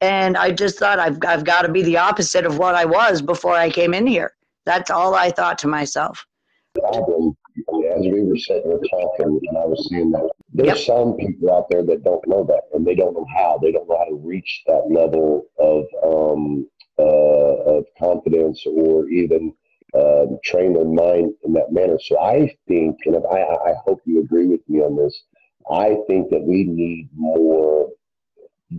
[0.01, 3.23] And I just thought I've, I've got to be the opposite of what I was
[3.23, 4.35] before I came in here.
[4.65, 6.27] That's all I thought to myself.
[6.77, 7.37] Problem,
[7.95, 10.79] as we were sitting there talking, and I was seeing that there's yep.
[10.79, 13.59] some people out there that don't know that, and they don't know how.
[13.63, 19.53] They don't know how to reach that level of um, of confidence or even
[19.95, 21.99] uh, train their mind in that manner.
[22.01, 25.23] So I think, and I, I hope you agree with me on this,
[25.71, 27.89] I think that we need more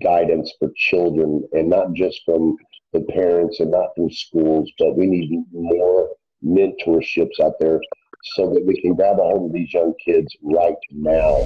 [0.02, 2.58] guidance for children and not just from
[2.94, 6.10] the parents and not from schools, but we need more
[6.44, 7.80] mentorships out there
[8.36, 11.38] so that we can grab a hold of these young kids right now.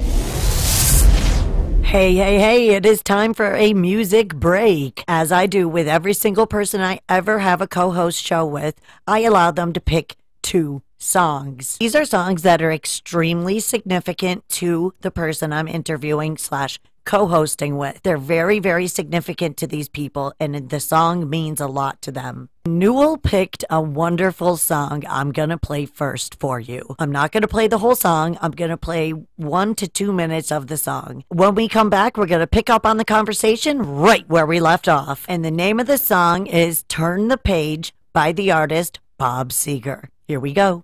[1.87, 5.05] Hey, hey, hey, it is time for a music break.
[5.07, 8.75] As I do with every single person I ever have a co host show with,
[9.07, 11.77] I allow them to pick two songs.
[11.77, 17.99] These are songs that are extremely significant to the person I'm interviewing slash co-hosting with.
[18.03, 22.49] They're very, very significant to these people, and the song means a lot to them.
[22.67, 26.95] Newell picked a wonderful song I'm going to play first for you.
[26.99, 28.37] I'm not going to play the whole song.
[28.41, 31.23] I'm going to play one to two minutes of the song.
[31.29, 34.59] When we come back, we're going to pick up on the conversation right where we
[34.59, 35.25] left off.
[35.29, 40.09] And the name of the song is Turn the Page by the artist Bob Seger.
[40.27, 40.83] Here we go.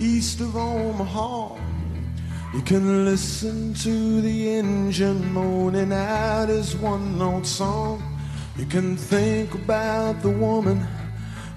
[0.00, 1.56] East of Omaha.
[2.54, 8.02] You can listen to the engine moaning out his one note song.
[8.56, 10.86] You can think about the woman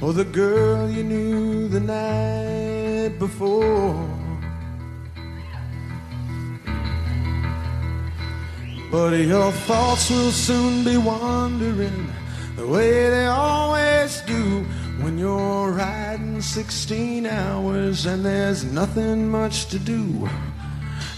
[0.01, 4.09] or the girl you knew the night before.
[8.91, 12.09] But your thoughts will soon be wandering
[12.57, 14.65] the way they always do
[14.99, 20.29] when you're riding 16 hours and there's nothing much to do.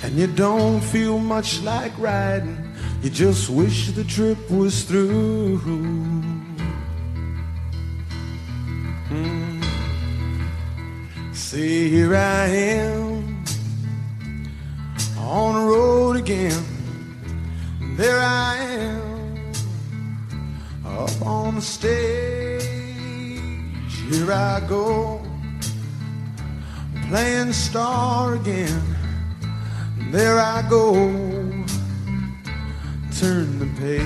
[0.04, 2.58] And you don't feel much like riding,
[3.02, 5.60] you just wish the trip was through.
[9.10, 9.64] Mm.
[11.34, 13.44] See, here I am
[15.18, 16.64] on the road again.
[17.96, 19.52] There I am
[20.86, 22.83] up on the stage.
[24.14, 25.20] Here I go
[27.10, 28.82] playing star again.
[30.12, 30.94] There I go,
[33.18, 34.04] turn the page.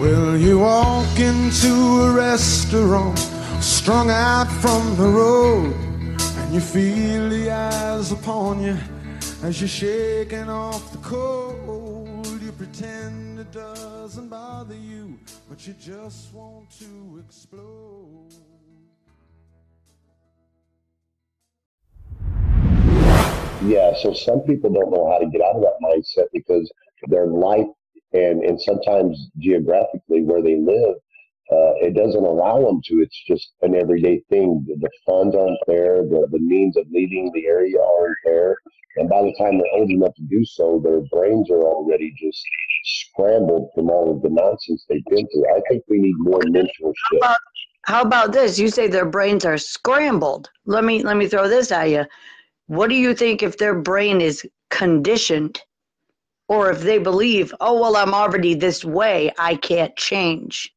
[0.00, 3.18] Well, you walk into a restaurant,
[3.60, 5.87] strung out from the road,
[6.50, 8.76] you feel the eyes upon you
[9.42, 12.26] as you're shaking off the cold.
[12.40, 18.32] You pretend it doesn't bother you, but you just want to explode.
[23.62, 26.72] Yeah, so some people don't know how to get out of that mindset because
[27.08, 27.66] their life
[28.12, 30.96] and and sometimes geographically where they live,
[31.50, 33.00] uh, it doesn't allow them to.
[33.00, 34.64] It's just an everyday thing.
[34.66, 36.02] The, the funds aren't there.
[36.02, 38.56] The, the means of leaving the area aren't there.
[38.96, 42.42] And by the time they're old enough to do so, their brains are already just
[42.84, 45.48] scrambled from all of the nonsense they've been through.
[45.54, 46.92] I think we need more mentorship.
[47.12, 47.38] How about,
[47.86, 48.58] how about this?
[48.58, 50.50] You say their brains are scrambled.
[50.66, 52.04] Let me let me throw this at you.
[52.66, 55.62] What do you think if their brain is conditioned
[56.48, 60.74] or if they believe, oh, well, I'm already this way, I can't change.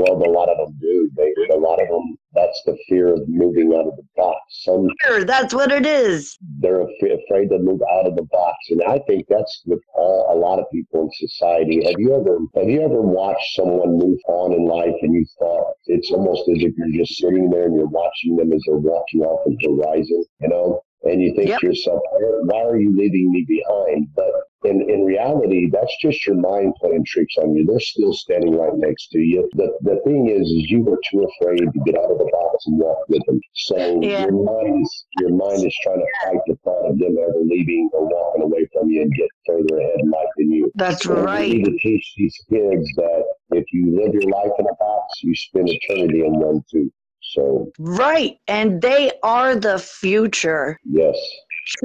[0.00, 1.10] Well, a lot of them do.
[1.16, 4.38] They, a lot of them, that's the fear of moving out of the box.
[4.64, 6.38] Some Fear, that's what it is.
[6.60, 10.34] they're af- afraid to move out of the box, and I think that's with all,
[10.34, 11.84] a lot of people in society.
[11.84, 15.74] Have you ever have you ever watched someone move on in life, and you thought
[15.86, 19.20] it's almost as if you're just sitting there and you're watching them as they're walking
[19.22, 20.80] off the horizon, you know?
[21.02, 21.60] And you think Yep.
[21.60, 22.00] to yourself,
[22.44, 24.08] why, are you leaving me behind?
[24.14, 24.32] But
[24.64, 27.64] in, in reality, that's just your mind playing tricks on you.
[27.64, 29.48] They're still standing right next to you.
[29.54, 32.66] The, the thing is, is you were too afraid to get out of the box
[32.66, 33.40] and walk with them.
[33.54, 34.22] So Yeah.
[34.24, 37.88] your mind is your mind is trying to fight the thought of them ever leaving
[37.94, 40.70] or walking away from you and get further ahead in life than you.
[40.74, 41.48] That's So right.
[41.48, 45.22] We need to teach these kids that if you live your life in a box,
[45.22, 46.92] you spend eternity in one too.
[47.30, 48.38] So Right.
[48.48, 50.80] And they are the future.
[50.84, 51.16] yes,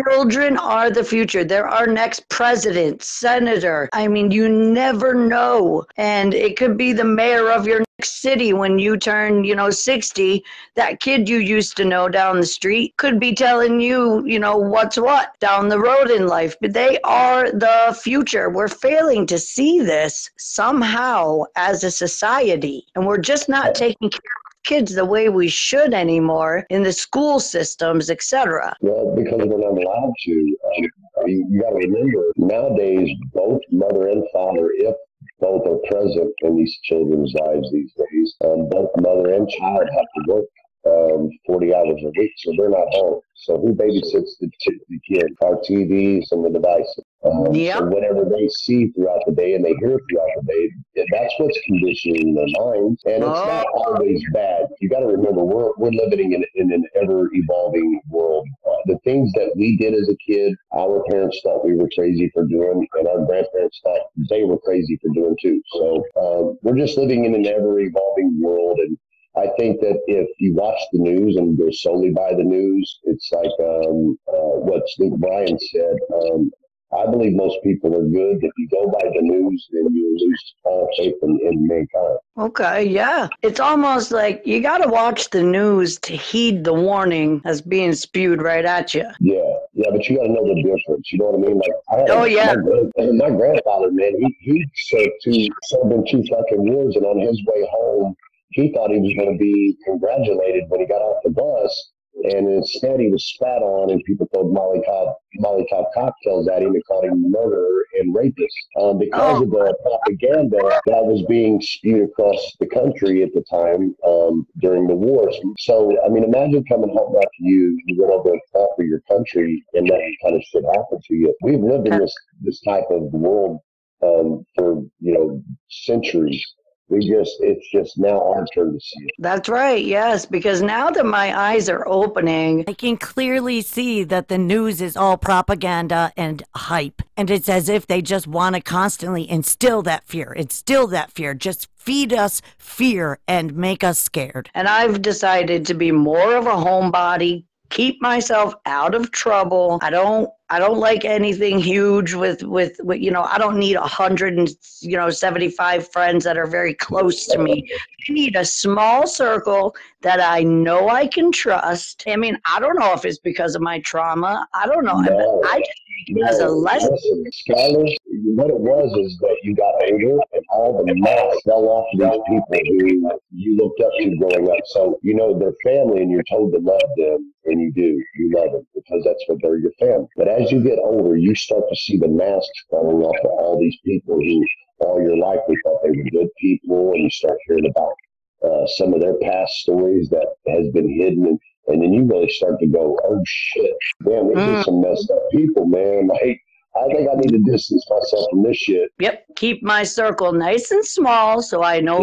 [0.03, 1.43] Children are the future.
[1.43, 3.87] They're our next president, senator.
[3.93, 5.85] I mean, you never know.
[5.97, 9.69] And it could be the mayor of your next city when you turn, you know,
[9.69, 10.43] 60.
[10.73, 14.57] That kid you used to know down the street could be telling you, you know,
[14.57, 16.55] what's what down the road in life.
[16.59, 18.49] But they are the future.
[18.49, 22.87] We're failing to see this somehow as a society.
[22.95, 26.93] And we're just not taking care of kids the way we should anymore in the
[26.93, 28.75] school systems, etc.
[28.81, 30.57] well, because we're not allowed to.
[30.77, 30.85] Um,
[31.27, 34.95] you, you got to remember nowadays, both mother and father, if
[35.39, 40.05] both are present in these children's lives these days, um, both mother and child have
[40.15, 40.45] to work
[40.87, 43.19] um, 40 hours a week, so they're not home.
[43.33, 45.27] So who babysits the, ch- the kid?
[45.43, 47.03] Our TVs and the devices.
[47.25, 47.77] Um, Yep.
[47.79, 51.59] So whatever they see throughout the day and they hear throughout the day, that's what's
[51.65, 53.01] conditioning their minds.
[53.05, 53.83] And it's not Oh.
[53.95, 54.67] always bad.
[54.79, 58.47] You got to remember, we're, we're living in, in an ever evolving world.
[58.67, 62.29] Uh, the things that we did as a kid, our parents thought we were crazy
[62.33, 65.61] for doing, and our grandparents thought they were crazy for doing too.
[65.73, 68.79] So um, we're just living in an ever evolving world.
[68.79, 68.97] And
[69.35, 73.29] I think that if you watch the news and go solely by the news, it's
[73.33, 75.95] like um, uh, what Luke Bryan said.
[76.13, 76.51] Um,
[76.93, 78.37] I believe most people are good.
[78.41, 82.17] If you go by the news, then you lose all faith in, in mankind.
[82.37, 83.27] Okay, yeah.
[83.41, 87.93] It's almost like you got to watch the news to heed the warning that's being
[87.93, 89.05] spewed right at you.
[89.19, 89.41] Yeah,
[89.73, 91.11] yeah, but you got to know the difference.
[91.11, 91.57] You know what I mean?
[91.57, 92.55] Like, I Oh, yeah.
[92.55, 97.19] My, my grandfather, man, he he served two served in two fucking wars, and on
[97.19, 98.15] his way home,
[98.51, 101.91] he thought he was going to be congratulated when he got off the bus,
[102.23, 106.73] and instead he was spat on, and people told Molly Cobb, Molotov cocktails at him
[106.73, 109.43] and called him murderer and rapist um, because Oh.
[109.43, 114.87] of the propaganda that was being spewed across the country at the time um, during
[114.87, 115.35] the wars.
[115.59, 119.01] So, I mean, imagine coming home after you, you went over and fought for your
[119.01, 121.35] country and that kind of shit happened to you.
[121.41, 123.59] We've lived in this, this type of world
[124.03, 126.43] um, for, you know, centuries.
[126.87, 129.11] We just, it's just now our turn to see it.
[129.17, 129.83] That's right.
[129.83, 134.81] Yes, because now that my eyes are opening, I can clearly see that the news
[134.81, 137.01] is all propaganda and hype.
[137.17, 141.33] And it's as if they just want to constantly instill that fear, instill that fear,
[141.33, 144.49] just feed us fear and make us scared.
[144.53, 149.79] and I've decided to be more of a homebody, keep myself out of trouble.
[149.81, 153.75] I don't I don't like anything huge with with, with you know, I don't need
[153.75, 154.49] a hundred and
[154.81, 157.67] you know, seventy five friends that are very close to me.
[158.09, 162.03] I need a small circle that I know I can trust.
[162.07, 164.47] I mean, I don't know if it's because of my trauma.
[164.53, 164.99] I don't know.
[164.99, 165.41] No.
[165.45, 165.81] I just
[166.27, 166.91] as a lesson.
[166.91, 167.95] Listen,
[168.35, 172.41] what it was is that you got older and all the mask fell off these
[172.49, 174.63] people who you looked up to growing up.
[174.65, 178.03] So, you know, they're family and you're told to love them, and you do.
[178.17, 180.07] You love them because that's what they're your family.
[180.17, 183.59] But as you get older, you start to see the masks falling off of all
[183.59, 184.45] these people who
[184.79, 187.95] all your life we thought they were good people, and you start hearing about
[188.43, 192.29] uh, some of their past stories that has been hidden and and then you really
[192.29, 194.65] start to go, oh shit, man, these are mm.
[194.65, 196.07] some messed up people, man.
[196.07, 196.41] Like,
[196.77, 198.91] I think I need to distance myself from this shit.
[198.99, 199.25] Yep.
[199.35, 201.99] Keep my circle nice and small so I know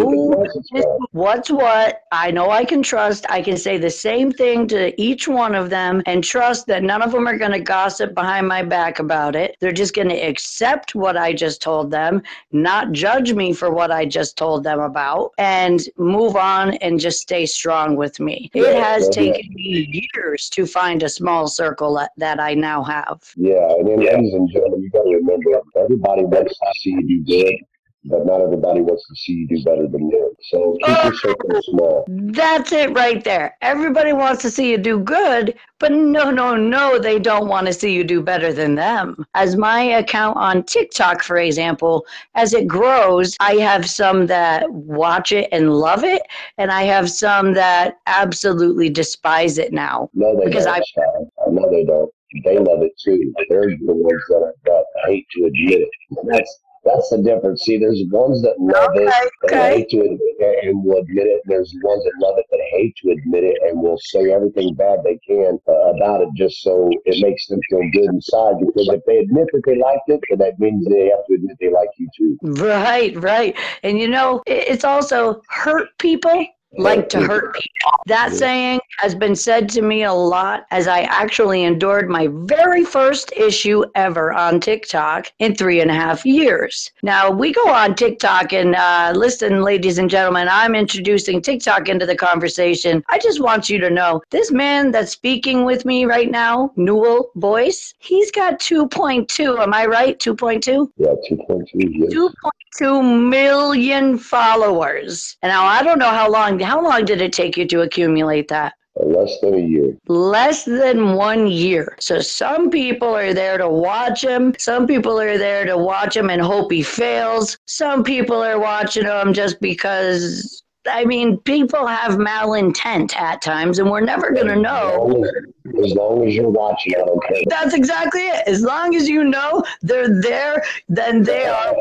[1.13, 2.03] what's what.
[2.11, 3.27] I know I can trust.
[3.29, 7.03] I can say the same thing to each one of them and trust that none
[7.03, 9.57] of them are going to gossip behind my back about it.
[9.61, 13.91] They're just going to accept what I just told them, not judge me for what
[13.91, 18.51] I just told them about, and move on and just stay strong with me.
[18.55, 19.33] It has yeah, yeah.
[19.33, 23.33] taken me years to find a small circle that, that I now have.
[23.37, 27.25] Yeah, and then, ladies and gentlemen, you got to remember, everybody wants to see you
[27.25, 27.57] do good,
[28.05, 30.31] but not everybody wants to see you do better than them.
[30.51, 32.05] So keep your circle small.
[32.09, 33.57] That's it right there.
[33.63, 37.73] Everybody wants to see you do good, but no, no, no, they don't want to
[37.73, 39.25] see you do better than them.
[39.35, 45.31] As my account on TikTok, for example, as it grows, I have some that watch
[45.33, 46.23] it and love it,
[46.59, 50.11] and I have some that absolutely despise it now.
[50.15, 50.75] No, they Because don't.
[50.75, 51.03] I- Sky.
[51.51, 52.11] No, they don't.
[52.45, 53.33] They love it too.
[53.49, 55.91] They're the ones that, that hate to admit it.
[56.31, 57.63] That's that's the difference.
[57.63, 59.79] See, there's ones that love it and okay.
[59.79, 61.43] hate to admit it and will admit it.
[61.47, 64.99] There's ones that love it but hate to admit it and will say everything bad
[65.05, 68.55] they can uh, about it just so it makes them feel good inside.
[68.59, 71.57] Because if they admit that they liked it, then that means they have to admit
[71.61, 72.39] they like you too.
[72.63, 73.57] Right, right.
[73.85, 76.47] And you know, it's also hurt people
[76.79, 77.93] like to hurt people.
[78.07, 82.85] That saying has been said to me a lot as I actually endured my very
[82.85, 86.91] first issue ever on TikTok in three and a half years.
[87.03, 92.07] Now, we go on TikTok and uh, listen, ladies and gentlemen, I'm introducing TikTok into
[92.07, 93.03] the conversation.
[93.09, 97.31] I just want you to know this man that's speaking with me right now, Newell
[97.35, 99.61] Boyce, he's got 2.2.
[99.61, 100.19] Am I right?
[100.19, 100.89] 2.2?
[100.97, 102.15] Yeah, 2.2 years.
[102.15, 102.33] 2.2
[102.81, 105.37] million followers.
[105.43, 108.49] And now I don't know how long how long did it take you to accumulate
[108.49, 108.75] that?
[108.97, 109.97] Less than a year.
[110.07, 111.97] Less than one year.
[111.99, 114.55] So some people are there to watch him.
[114.59, 117.57] Some people are there to watch him and hope he fails.
[117.67, 123.91] Some people are watching him just because I mean, people have malintent at times, and
[123.91, 125.07] we're never going to know.
[125.07, 127.43] As long as, as long as you're watching, I don't care.
[127.49, 128.49] That's exactly it.
[128.49, 131.75] As long as you know they're there, then they are.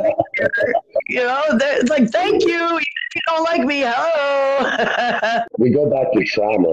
[1.10, 2.80] You know, it's like, thank you.
[3.16, 3.84] You don't like me.
[3.86, 5.44] Hello.
[5.58, 6.70] we go back to trauma,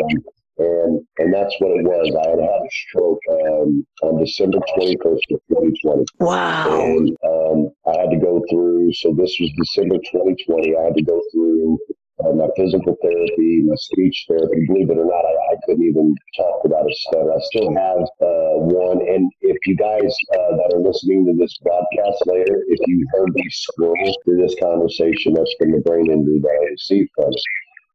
[0.59, 2.15] and and that's what it was.
[2.15, 6.81] I had had a stroke um, on December 21st of 2020, wow.
[6.81, 8.93] and um, I had to go through.
[8.93, 10.77] So this was December 2020.
[10.77, 11.79] I had to go through.
[12.25, 14.67] Uh, my physical therapy, my speech therapy.
[14.67, 17.33] Believe it or not, I, I couldn't even talk without a stutter.
[17.33, 18.99] I still have uh, one.
[19.07, 23.33] And if you guys uh, that are listening to this broadcast later, if you heard
[23.35, 27.31] me scroll through this conversation, that's from the brain injury that I received from.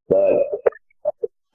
[0.08, 0.36] But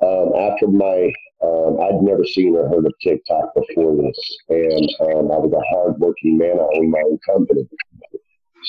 [0.05, 1.11] um, after my,
[1.43, 5.75] um, I'd never seen or heard of TikTok before this, and um, I was a
[5.75, 6.61] hardworking man.
[6.61, 7.67] I owned my own company.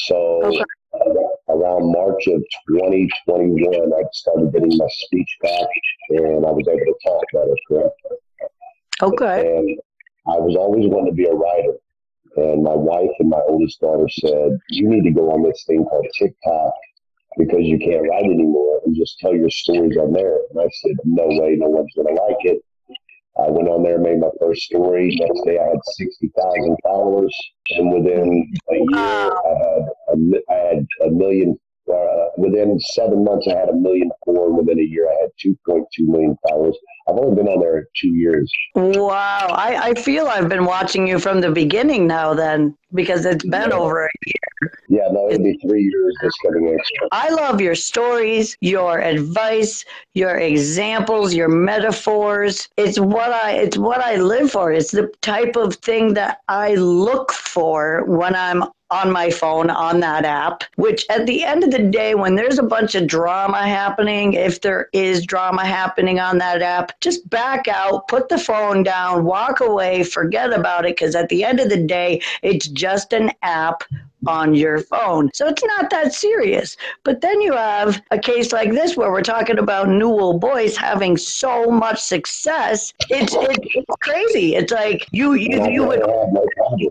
[0.08, 0.64] So Okay.
[0.94, 1.29] uh,
[1.60, 5.68] around March of 2021, I started getting my speech back,
[6.10, 7.56] and I was able to talk better.
[7.68, 7.96] Correct.
[9.02, 9.58] Oh, okay.
[9.58, 9.80] And
[10.28, 11.78] I was always wanting to be a writer.
[12.38, 15.84] And my wife and my oldest daughter said, You need to go on this thing
[15.86, 16.74] called TikTok
[17.38, 20.38] because you can't write anymore and just tell your stories on there.
[20.52, 22.64] And I said, No way, no one's going to like it.
[23.40, 25.16] I went on there, made my first story.
[25.16, 27.34] Next day, I had sixty thousand followers,
[27.70, 29.86] and within a year, I had
[30.50, 31.58] I had a million.
[31.92, 34.54] Uh, within seven months, I had a million four.
[34.56, 36.78] Within a year, I had two point two million followers.
[37.08, 38.52] I've only been on there two years.
[38.76, 39.48] Wow.
[39.50, 43.72] I, I feel I've been watching you from the beginning now, then, because it's been
[43.72, 43.76] Yeah.
[43.76, 44.72] over a year.
[44.88, 47.10] Yeah, no, it'll be three years this coming April.
[47.12, 49.84] I love your stories, your advice,
[50.14, 52.70] your examples, your metaphors.
[52.78, 54.72] It's what I it's what I live for.
[54.72, 60.00] It's the type of thing that I look for when I'm on my phone on
[60.00, 63.68] that app, which at the end of the day, when there's a bunch of drama
[63.68, 68.84] happening, if there is drama happening on that app, just back out, put the phone
[68.84, 70.96] down, walk away, forget about it.
[70.96, 73.84] Because at the end of the day, it's just an app
[74.28, 75.30] on your phone.
[75.34, 76.78] So it's not that serious.
[77.04, 81.18] But then you have a case like this where we're talking about Newell Boyce having
[81.18, 82.94] so much success.
[83.10, 84.56] It's it, it's crazy.
[84.56, 86.04] It's like you you, you would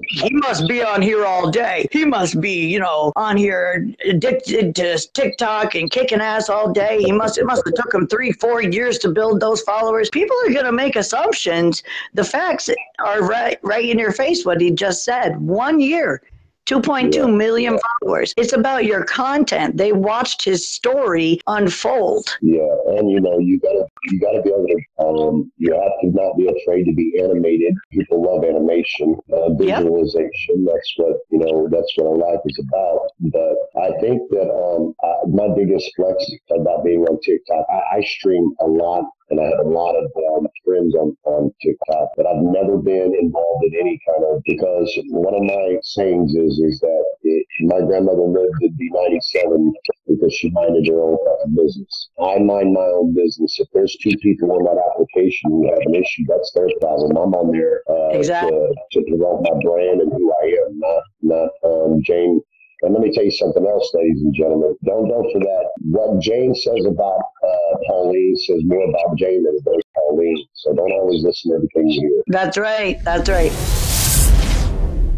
[0.08, 1.86] he must be on here all day.
[1.92, 7.02] He must be, you know, on here addicted to TikTok and kicking ass all day.
[7.02, 10.10] He must it must have took him three, four years to build those followers.
[10.10, 11.82] People are gonna make assumptions.
[12.14, 15.38] The facts are right right in your face what he just said.
[15.40, 16.22] One year.
[16.68, 17.76] 2.2 Yeah.
[18.00, 18.34] followers.
[18.36, 19.76] It's about your content.
[19.78, 22.36] They watched his story unfold.
[22.42, 26.08] Yeah, and you know, you gotta you gotta be able to um you have to
[26.12, 27.74] not be afraid to be animated.
[27.90, 29.78] People love animation, uh, Yep.
[29.78, 30.64] visualization.
[30.66, 33.00] That's what you know, that's what our life is about.
[33.20, 38.00] But I think that um uh, my biggest flex about being on TikTok, I, I
[38.02, 42.26] stream a lot and I have a lot of um, friends on, on TikTok, but
[42.26, 46.80] I've never been involved in any kind of because one of my sayings is is
[46.80, 49.72] that it, my grandmother lived to be 97
[50.08, 51.18] because she minded her own
[51.54, 52.08] business.
[52.20, 53.58] I mind my own business.
[53.58, 57.16] If there's two people on that application who have an issue, that's their problem.
[57.16, 58.50] I'm on there uh, Exactly.
[58.50, 62.40] to, to promote my brand and who I am, not not um, Jane.
[62.82, 64.76] And let me tell you something else, ladies and gentlemen.
[64.84, 69.64] Don't don't forget what Jane says about uh, Pauline says more about Jane than it
[69.64, 70.46] does Pauline.
[70.54, 72.22] So don't always listen to everything you hear.
[72.28, 73.02] That's right.
[73.02, 73.52] That's right.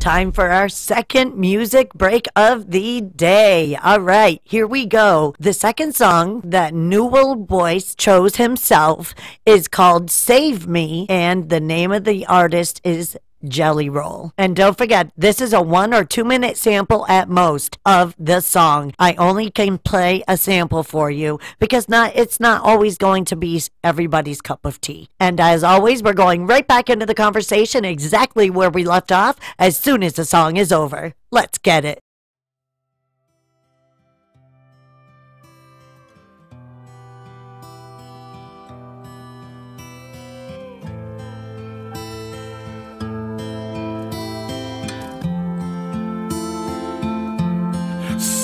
[0.01, 3.77] Time for our second music break of the day.
[3.77, 5.35] All right, here we go.
[5.39, 11.93] The second song that Newell Boyce chose himself is called Save Me, and the name
[11.93, 14.33] of the artist is Jelly Roll.
[14.37, 18.41] And don't forget, this is a one or two minute sample at most of the
[18.41, 18.93] song.
[18.99, 23.37] I only can play a sample for you because not it's not always going to
[23.37, 25.09] be everybody's cup of tea.
[25.19, 29.37] And as always, we're going right back into the conversation exactly where we left off
[29.59, 31.15] as soon as the song is over.
[31.31, 32.01] Let's get it.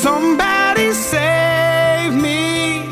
[0.09, 2.86] Somebody save me,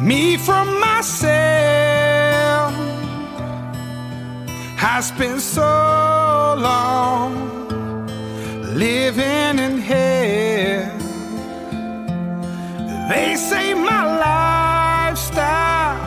[0.00, 2.72] me from myself.
[4.92, 5.72] I spent so
[6.68, 7.32] long
[8.84, 10.90] living in hell.
[13.10, 14.04] They say my
[15.08, 16.00] lifestyle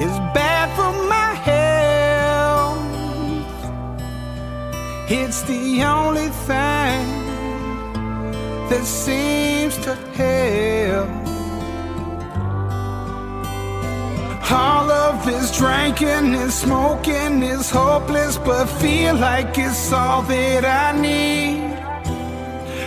[0.00, 2.82] is bad for my health.
[5.08, 6.73] It's the only thing
[8.74, 11.08] that seems to help.
[14.50, 20.86] All of this drinking and smoking is hopeless, but feel like it's all that I
[21.06, 21.74] need.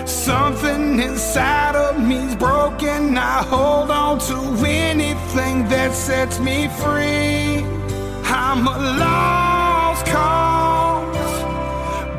[0.08, 3.18] Something inside of me's broken.
[3.18, 7.64] I hold on to anything that sets me free.
[8.26, 11.38] I'm a lost cause.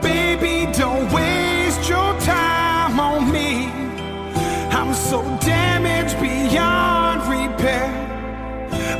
[0.03, 1.38] Baby, don't waste
[5.09, 7.89] so damaged beyond repair.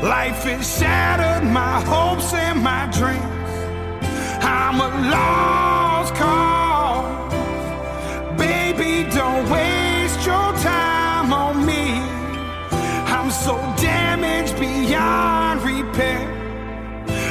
[0.01, 3.51] Life has shattered my hopes and my dreams.
[4.41, 7.33] I'm a lost cause.
[8.39, 12.01] Baby, don't waste your time on me.
[13.15, 16.25] I'm so damaged beyond repair.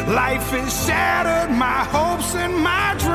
[0.06, 3.07] Life has shattered my hopes and my dreams.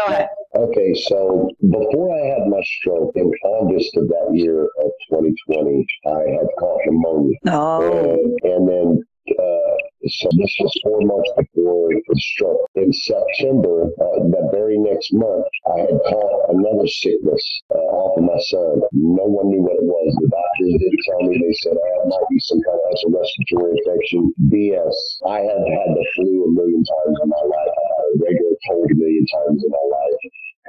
[0.00, 0.28] Go ahead.
[0.56, 6.10] Okay, so before I had my stroke in August of that year of 2020, I
[6.10, 7.36] had caught pneumonia.
[7.46, 9.04] Oh, And, and then,
[9.38, 9.59] uh,
[10.08, 12.56] so this was four months before the struck.
[12.76, 15.44] In September, uh, that very next month,
[15.76, 17.44] I had caught another sickness
[17.74, 18.80] uh, off of my son.
[18.96, 20.08] No one knew what it was.
[20.24, 21.34] The doctors didn't tell me.
[21.36, 24.20] They said, oh, it might be some kind of respiratory infection.
[24.48, 24.96] BS.
[25.28, 27.74] I have had the flu a million times in my life.
[27.76, 30.20] I had a regular cold a million times in my life.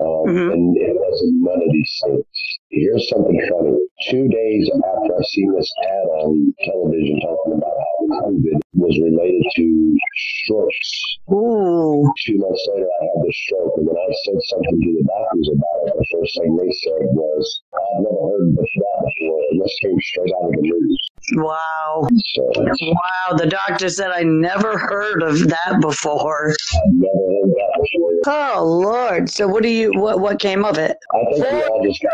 [0.01, 0.53] Um, Mhm.
[0.53, 2.25] And it wasn't none of these things.
[2.71, 3.77] Here's something funny.
[4.09, 9.45] Two days after I seen this ad on television talking about how COVID was related
[9.55, 9.97] to
[10.43, 10.91] strokes,
[11.31, 13.73] ooh, two months later I had the stroke.
[13.77, 17.01] And when I said something to the doctors about it, the first thing they said
[17.15, 19.39] was, I've never heard of that before.
[19.51, 20.99] And this came straight out of the news.
[21.33, 23.37] wow, So wow.
[23.37, 26.55] The doctor said I never heard of that before.
[26.85, 28.11] never heard that before.
[28.27, 29.29] Oh Lord.
[29.29, 29.91] So what do you?
[29.95, 30.97] What what came of it?
[31.13, 32.13] I think we all just got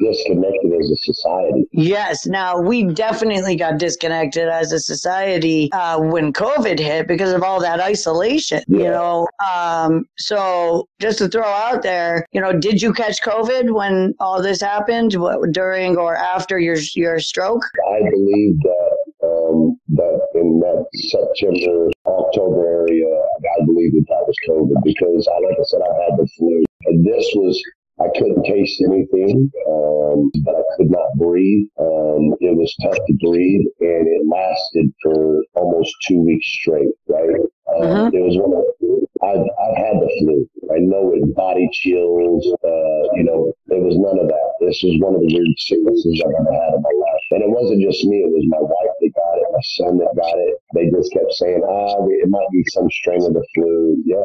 [0.00, 1.68] disconnected as a society.
[1.72, 2.26] Yes.
[2.26, 7.60] Now we definitely got disconnected as a society uh, when COVID hit because of all
[7.60, 8.62] that isolation.
[8.68, 9.28] You know.
[9.52, 14.42] Um, so just to throw out there, you know, did you catch COVID when all
[14.42, 15.14] this happened?
[15.14, 17.62] What during or after your your stroke?
[17.92, 24.36] I believe that um, that in that September, October area, I believe that that was
[24.48, 26.64] COVID because, I, like I said, I had the flu.
[26.86, 27.60] And this was,
[28.00, 31.66] I couldn't taste anything, um, but I could not breathe.
[31.78, 36.94] Um, it was tough to breathe, and it lasted for almost two weeks straight.
[37.08, 37.36] Right?
[37.76, 40.48] Um, It was one of the, I've I've had the flu.
[40.74, 41.22] I know it.
[41.36, 42.42] Body chills.
[42.64, 44.48] Uh, you know, it was none of that.
[44.60, 47.50] This was one of the weird sicknesses I've ever had in my life, and it
[47.52, 48.24] wasn't just me.
[48.24, 50.54] It was my wife that got it, my son that got it.
[50.74, 54.24] They just kept saying, "Ah, it might be some strain of the flu." Yeah.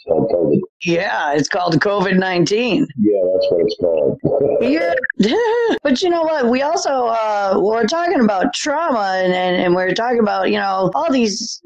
[0.00, 0.60] It's called COVID.
[0.84, 2.86] Yeah, it's called COVID nineteen.
[2.98, 4.19] Yeah, that's what it's called.
[4.60, 4.94] Yeah,
[5.82, 6.48] but you know what?
[6.48, 10.90] We also uh, we're talking about trauma, and, and, and we're talking about you know
[10.94, 11.60] all these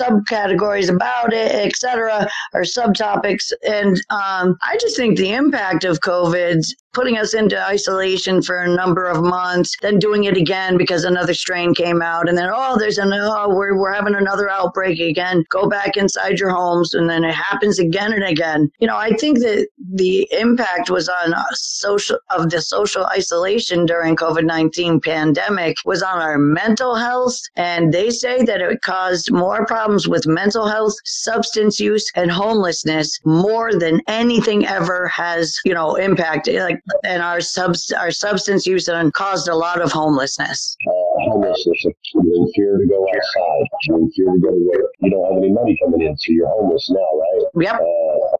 [0.00, 3.52] subcategories about it, etc., or subtopics.
[3.68, 8.74] And um, I just think the impact of COVID putting us into isolation for a
[8.74, 12.76] number of months, then doing it again because another strain came out, and then oh,
[12.78, 15.44] there's an oh, we're we're having another outbreak again.
[15.50, 18.68] Go back inside your homes, and then it happens again and again.
[18.80, 23.86] You know, I think that the impact was on uh, social of the social isolation
[23.86, 29.66] during COVID-19 pandemic was on our mental health and they say that it caused more
[29.66, 35.94] problems with mental health, substance use and homelessness more than anything ever has, you know,
[35.96, 40.76] impacted like and our subs our substance use and caused a lot of homelessness.
[40.86, 40.92] uh,
[41.30, 41.84] homelessness.
[41.84, 44.00] In fear to go outside.
[44.00, 44.90] In fear to go to work.
[45.00, 47.42] You don't have any money coming in, so you're homeless now, right?
[47.64, 47.80] Yep.
[47.80, 48.36] uh,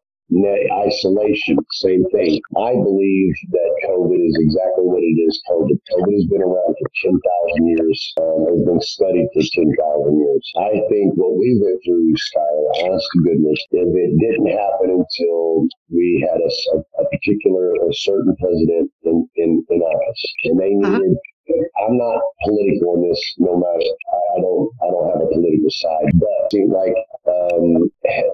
[0.87, 2.41] isolation, same thing.
[2.59, 5.41] I believe that COVID is exactly what it is.
[5.49, 5.77] COVID.
[5.95, 7.99] COVID has been around for 10,000 years.
[8.19, 10.45] Um, it's been studied for 10,000 years.
[10.59, 15.67] I think what we went through, Skylar, honest to goodness, if it didn't happen until
[15.91, 20.23] we had a, a particular, a certain president in, in, in office.
[20.43, 20.99] And they Uh-huh.
[21.83, 23.91] I'm not political in this, no matter.
[24.13, 24.65] I, I don't.
[24.83, 26.95] I don't have a political side, but it seemed like
[27.27, 27.89] um,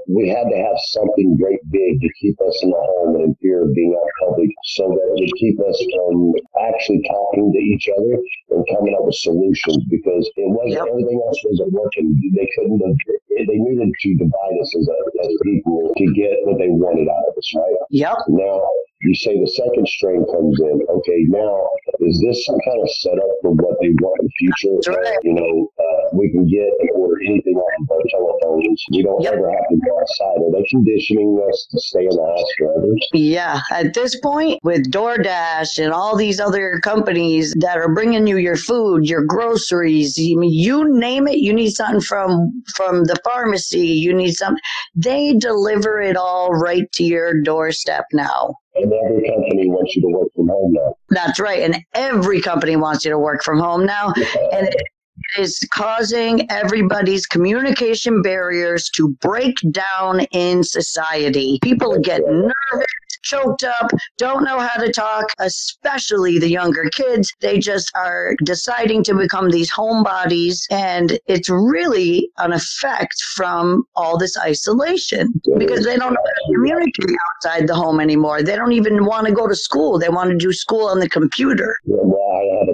[0.10, 3.36] we had to have something great big to keep us in the home and in
[3.42, 6.34] fear of being out public, so that it would keep us from
[6.70, 8.14] actually talking to each other
[8.56, 9.80] and coming up with solutions.
[9.90, 10.88] Because it wasn't Yep.
[10.90, 12.08] everything else wasn't working.
[12.36, 12.98] They couldn't have.
[13.34, 17.26] They needed to divide us as a as people to get what they wanted out
[17.30, 17.76] of us, right?
[17.90, 18.18] Yep.
[18.30, 18.62] Now
[19.02, 20.80] you say the second strain comes in.
[20.90, 21.68] Okay, now
[22.08, 24.74] is this some kind of setup for what they want in the future?
[24.76, 25.18] That's right.
[25.24, 28.84] You know, uh, we can get and order anything off of our telephones.
[28.92, 29.34] We don't Yep.
[29.34, 30.38] ever have to go outside.
[30.44, 32.88] Are they conditioning us to stay in the house forever?
[33.14, 38.38] Yeah, at this point, with DoorDash and all these other companies that are bringing you
[38.38, 43.16] your food, your groceries, you, mean, you name it, you need something from from the
[43.24, 44.62] pharmacy, you need something.
[44.96, 48.56] They deliver it all right to your doorstep now.
[48.84, 50.96] And every company wants you to work from home now.
[51.10, 54.14] That's right, and every company wants you to work from home now,
[54.52, 54.76] and it
[55.40, 61.60] is causing everybody's communication barriers to break down in society.
[61.62, 62.86] People get nervous,
[63.24, 67.34] choked up, don't know how to talk, especially the younger kids.
[67.40, 74.18] They just are deciding to become these homebodies, and it's really an effect from all
[74.18, 78.44] this isolation because they don't know how to communicate outside the home anymore.
[78.44, 80.00] They don't even want to go to school.
[80.00, 81.78] They want to do school on the computer.
[81.86, 82.73] Yeah, well,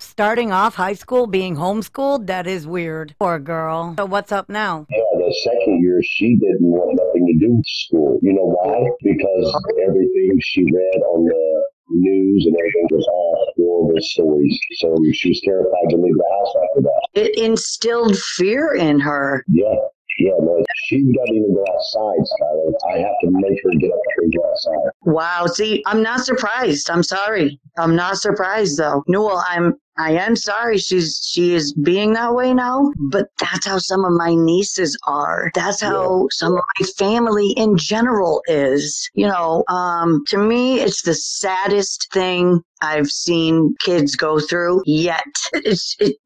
[0.01, 3.15] Starting off high school being homeschooled, that is weird.
[3.19, 3.95] Poor girl.
[3.99, 4.87] So what's up now?
[4.89, 8.19] Yeah, the second year she didn't want nothing to do with school.
[8.23, 8.91] You know why?
[9.03, 9.55] Because
[9.87, 14.59] everything she read on the news and everything was all horrible stories.
[14.79, 17.09] So she was terrified to leave the house after that.
[17.15, 19.45] It instilled fear in her.
[19.49, 19.75] Yeah.
[20.19, 22.73] Yeah, no, she doesn't even go outside, Skylar.
[22.93, 24.91] I have to make her get up and go outside.
[25.05, 25.47] Wow.
[25.47, 26.91] See, I'm not surprised.
[26.91, 27.59] I'm sorry.
[27.81, 29.03] I'm not surprised though.
[29.09, 33.79] Newell, I'm I am sorry she's she is being that way now, but that's how
[33.79, 35.51] some of my nieces are.
[35.55, 39.11] That's how some of my family in general is.
[39.15, 45.25] You know, um, to me it's the saddest thing I've seen kids go through yet.
[45.63, 46.17] It's, it,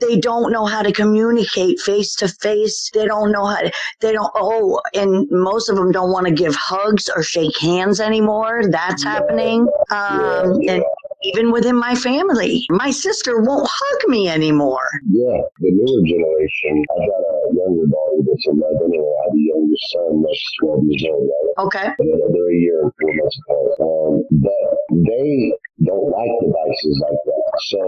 [0.00, 2.90] they don't know how to communicate face to face.
[2.94, 6.32] They don't know how to, they don't, oh, and most of them don't want to
[6.32, 8.62] give hugs or shake hands anymore.
[8.68, 9.68] That's happening.
[9.90, 10.82] Um, and
[11.22, 14.88] even within my family, my sister won't hug me anymore.
[15.10, 16.84] Yeah, the newer generation.
[16.96, 20.80] I got a younger daughter that's 11, and I have a younger son that's 12
[20.88, 21.66] years old, right?
[21.66, 21.86] Okay.
[21.98, 23.80] And they're- they're a year and four months apart.
[23.80, 25.54] Um, but they
[25.86, 27.44] don't like devices like that.
[27.72, 27.80] So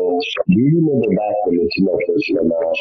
[0.48, 1.59] you remember back when
[2.07, 2.76] first came out,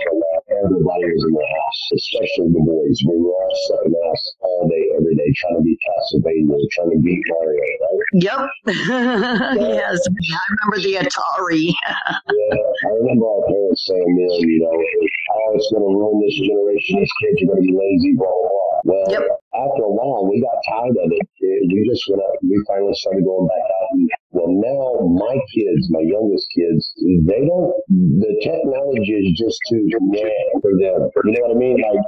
[0.64, 2.98] everybody was in the house, especially the boys.
[3.08, 3.56] We were all
[3.92, 8.02] the house all day, every day, trying to beat Castlevania, trying to beat Mario, right?
[8.14, 8.40] Yep.
[9.62, 9.98] yes.
[10.08, 11.74] I remember the Atari.
[12.32, 16.36] Yeah, I remember our parents saying then, you know, oh, it's going to ruin this
[16.36, 17.00] generation.
[17.00, 18.80] These kids are going to be lazy, blah, blah, blah.
[18.92, 19.24] Well, Yep.
[19.56, 21.24] after a while, we got tired of it.
[21.70, 23.88] We just went up, we finally started going back out.
[23.94, 24.82] And, well, now
[25.20, 26.94] my kids, my youngest kids,
[27.28, 27.74] they don't,
[28.20, 30.32] the technology is just too meh
[30.62, 31.10] for them.
[31.26, 31.78] You know what I mean?
[31.82, 32.04] Like,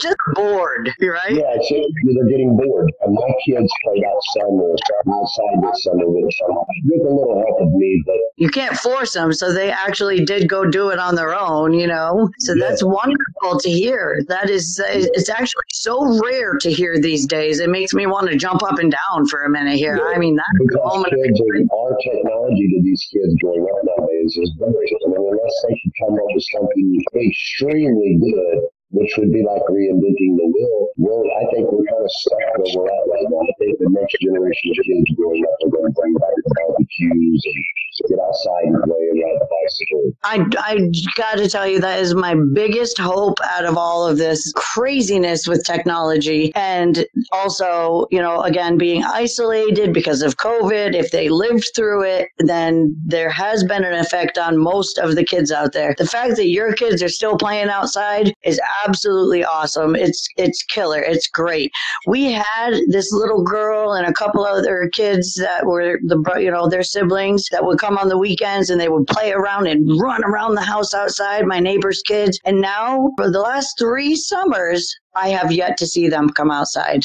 [0.00, 1.30] Just bored, right?
[1.32, 2.90] yeah, it's, they're getting bored.
[3.02, 4.78] And my kids played outside the,
[5.12, 9.32] outside this summer with, with a little help of me, but You can't force them,
[9.32, 12.28] so they actually did go do it on their own, you know?
[12.40, 12.68] So Yeah.
[12.68, 14.22] that's wonderful to hear.
[14.28, 17.60] That is, it's actually so rare to hear these days.
[17.60, 20.00] It makes me want to jump up and down for a minute here.
[20.14, 21.14] I mean, that's the Because moment.
[21.14, 25.56] kids are, our technology to these kids growing up nowadays is very, I mean, unless
[25.68, 28.58] they can come up with something extremely good,
[28.92, 32.72] which would be like reinventing the wheel, well, I think we're kind of stuck where
[32.76, 33.40] we're at right now.
[33.40, 36.54] I think the next generation of kids growing up are going to bring back the
[36.60, 37.64] barbecues and
[38.08, 40.02] get outside and play and ride the bicycle.
[40.24, 40.72] I, I
[41.16, 45.48] got to tell you, that is my biggest hope out of all of this craziness
[45.48, 46.52] with technology.
[46.54, 50.94] And also, you know, again, being isolated because of COVID.
[50.94, 55.24] If they lived through it, then there has been an effect on most of the
[55.24, 55.94] kids out there.
[55.96, 59.94] The fact that your kids are still playing outside is absolutely awesome.
[59.94, 61.00] It's, it's killer.
[61.00, 61.72] It's great.
[62.06, 66.68] We had this little girl and a couple other kids that were the, you know,
[66.68, 70.24] their siblings that would come on the weekends and they would play around and run
[70.24, 72.38] around the house outside, my neighbor's kids.
[72.44, 77.02] And now for the last three summers, I have yet to see them come outside.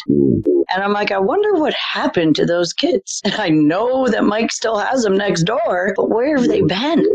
[0.70, 3.22] And I'm like, I wonder what happened to those kids.
[3.26, 7.06] I know that Mike still has them next door, but where have they been?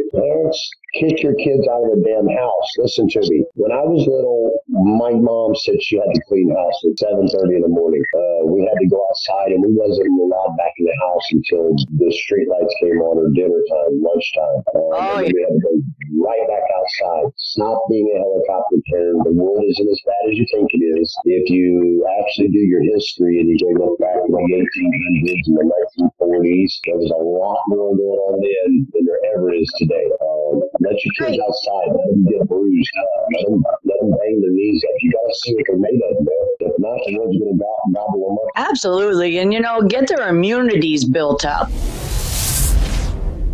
[0.92, 2.68] Kick your kids out of the damn house.
[2.76, 3.48] Listen to me.
[3.56, 7.24] When I was little, my mom said she had to clean the house at seven
[7.32, 8.04] thirty in the morning.
[8.12, 11.72] Uh, we had to go outside, and we wasn't allowed back in the house until
[11.96, 14.58] the street lights came on or dinner time, lunchtime.
[14.76, 15.72] Um, Oh, then we had to go
[16.18, 17.32] right back outside.
[17.36, 19.24] Stop being a helicopter parent.
[19.24, 21.08] The world isn't as bad as you think it is.
[21.24, 25.56] If you actually do your history and you go look back in the 1800s and
[25.58, 25.66] the
[26.10, 30.06] 1940s, there was a lot more going on then than there ever is today.
[30.20, 31.88] Um, let your kids outside.
[31.94, 32.92] Let them get bruised.
[32.98, 34.96] Uh, let, them, let them bang their knees up.
[35.00, 36.44] You got to see what they're made of, man.
[36.60, 38.70] If not, the world's going to gobble them up.
[38.70, 39.38] Absolutely.
[39.38, 41.70] And, you know, get their immunities built up.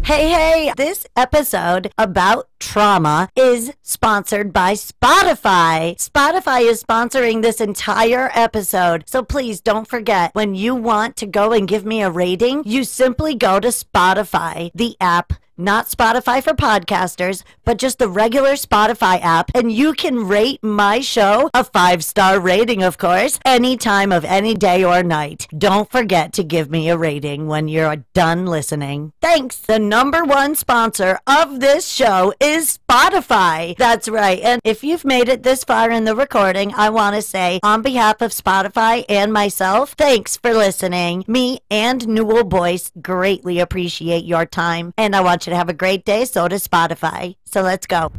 [0.09, 5.97] Hey, hey, this episode about trauma is sponsored by Spotify.
[5.97, 9.05] Spotify is sponsoring this entire episode.
[9.07, 12.85] So please don't forget when you want to go and give me a rating, you
[12.85, 15.35] simply go to Spotify, the app.
[15.61, 21.01] Not Spotify for podcasters, but just the regular Spotify app, and you can rate my
[21.01, 25.49] show a five star rating, of course, any time of any day or night.
[25.59, 29.13] Don't forget to give me a rating when you're done listening.
[29.21, 29.57] Thanks.
[29.57, 33.77] The number one sponsor of this show is Spotify.
[33.77, 34.39] That's right.
[34.39, 37.83] And if you've made it this far in the recording, I want to say, on
[37.83, 41.25] behalf of Spotify and myself, thanks for listening.
[41.27, 44.95] Me and Newell Boyce greatly appreciate your time.
[44.97, 46.25] And I want you to have a great day.
[46.25, 47.37] So does Spotify.
[47.45, 48.11] So let's go.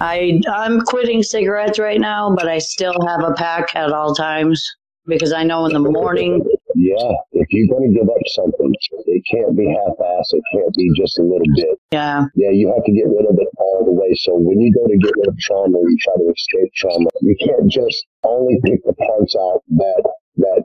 [0.00, 4.62] I I'm quitting cigarettes right now, but I still have a pack at all times
[5.06, 6.44] because I know in the morning.
[6.74, 8.72] Yeah, if you're going to give up something,
[9.06, 10.32] it can't be half-assed.
[10.32, 11.78] It can't be just a little bit.
[11.92, 14.12] Yeah, Yeah, you have to get rid of it all the way.
[14.16, 17.08] So when you go to get rid of trauma, you try to escape trauma.
[17.20, 20.02] You can't just only pick the parts out that
[20.36, 20.62] that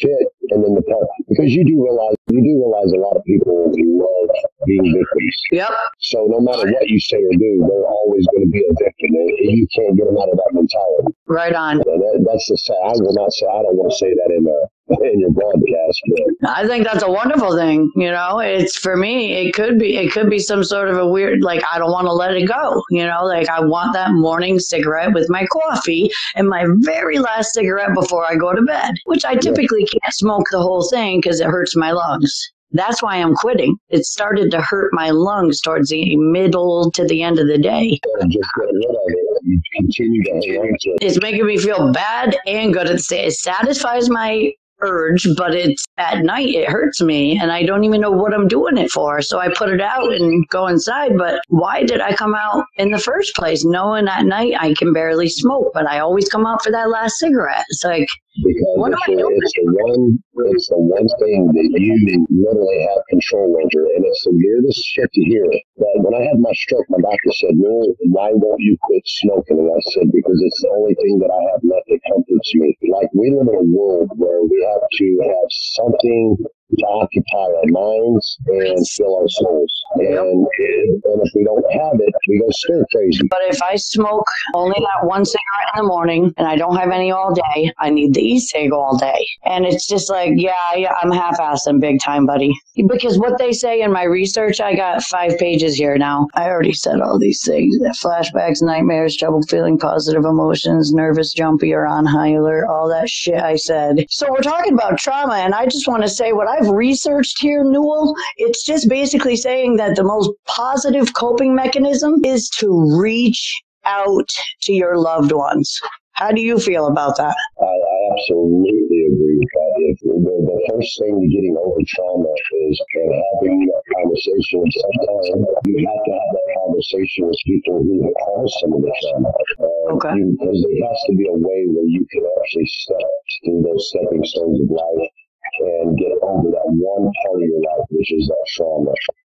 [0.00, 3.24] fit, and then the part because you do realize you do realize a lot of
[3.24, 4.30] people love
[4.66, 5.36] being victims.
[5.52, 8.72] yep, So no matter what you say or do, they're always going to be a
[8.76, 11.16] victim, and you can't get them out of that mentality.
[11.26, 11.78] right on.
[11.78, 12.82] That, that's the sad.
[12.84, 13.46] I will not say.
[13.46, 14.58] I don't want to say that in a
[14.88, 16.02] in your broadcast,
[16.40, 17.90] but I think that's a wonderful thing.
[17.96, 19.32] You know, it's for me.
[19.34, 19.96] It could be.
[19.96, 21.42] It could be some sort of a weird.
[21.42, 22.82] Like I don't want to let it go.
[22.90, 27.54] You know, like I want that morning cigarette with my coffee and my very last
[27.54, 28.94] cigarette before I go to bed.
[29.06, 32.52] Which I typically can't smoke the whole thing because it hurts my lungs.
[32.72, 33.76] That's why I'm quitting.
[33.88, 37.98] It started to hurt my lungs towards the middle to the end of the day.
[38.02, 40.98] instead of just getting rid of it, you continue to hang on to it.
[41.00, 43.28] It's making me feel bad and good at the same.
[43.28, 48.00] It satisfies my urge, but it's at night it hurts me and I don't even
[48.00, 49.22] know what I'm doing it for.
[49.22, 51.16] So I put it out and go inside.
[51.16, 53.64] But why did I come out in the first place?
[53.64, 57.18] Knowing at night I can barely smoke, but I always come out for that last
[57.18, 57.64] cigarette.
[57.68, 58.08] It's like
[58.42, 60.04] because What it's, the, it's the one
[60.52, 61.96] it's the one thing that you
[62.28, 65.48] literally have control over, and it's the weirdest shit to hear.
[65.80, 69.58] But when I had my stroke, my doctor said, "Well, why won't you quit smoking?"
[69.58, 72.76] And I said, "Because it's the only thing that I have left that comforts me.
[72.92, 76.36] Like we live in a world where we have to have something."
[76.68, 82.14] To occupy our minds and fill our souls, and, and if we don't have it,
[82.28, 83.20] we go stir crazy.
[83.30, 86.90] But if I smoke only that one cigarette in the morning and I don't have
[86.90, 89.24] any all day, I need the e-cig all day.
[89.44, 90.52] And it's just like, yeah,
[91.00, 92.52] I'm half-assing big time, buddy.
[92.88, 96.26] Because what they say in my research, I got five pages here now.
[96.34, 97.78] I already said all these things.
[98.02, 103.40] Flashbacks, nightmares, trouble feeling positive emotions, nervous, jumpy, or on high alert, all that shit
[103.40, 104.04] I said.
[104.10, 107.62] So we're talking about trauma, and I just want to say what I've researched here,
[107.64, 114.28] Newell, it's just basically saying that the most positive coping mechanism is to reach out
[114.62, 115.78] to your loved ones.
[116.12, 117.36] How do you feel about that?
[117.60, 119.72] I, I absolutely agree with that.
[119.84, 122.32] If the, the first thing to getting over trauma
[122.72, 125.44] is and having a conversation with someone.
[125.68, 129.28] You have to have that conversation with people who have caused some of the trauma.
[129.60, 130.14] Um, Okay.
[130.16, 133.04] you- Because there has to be a way where you can actually step
[133.44, 135.12] through those stepping stones of life
[135.60, 138.92] and get over that one part of your life, which is that trauma.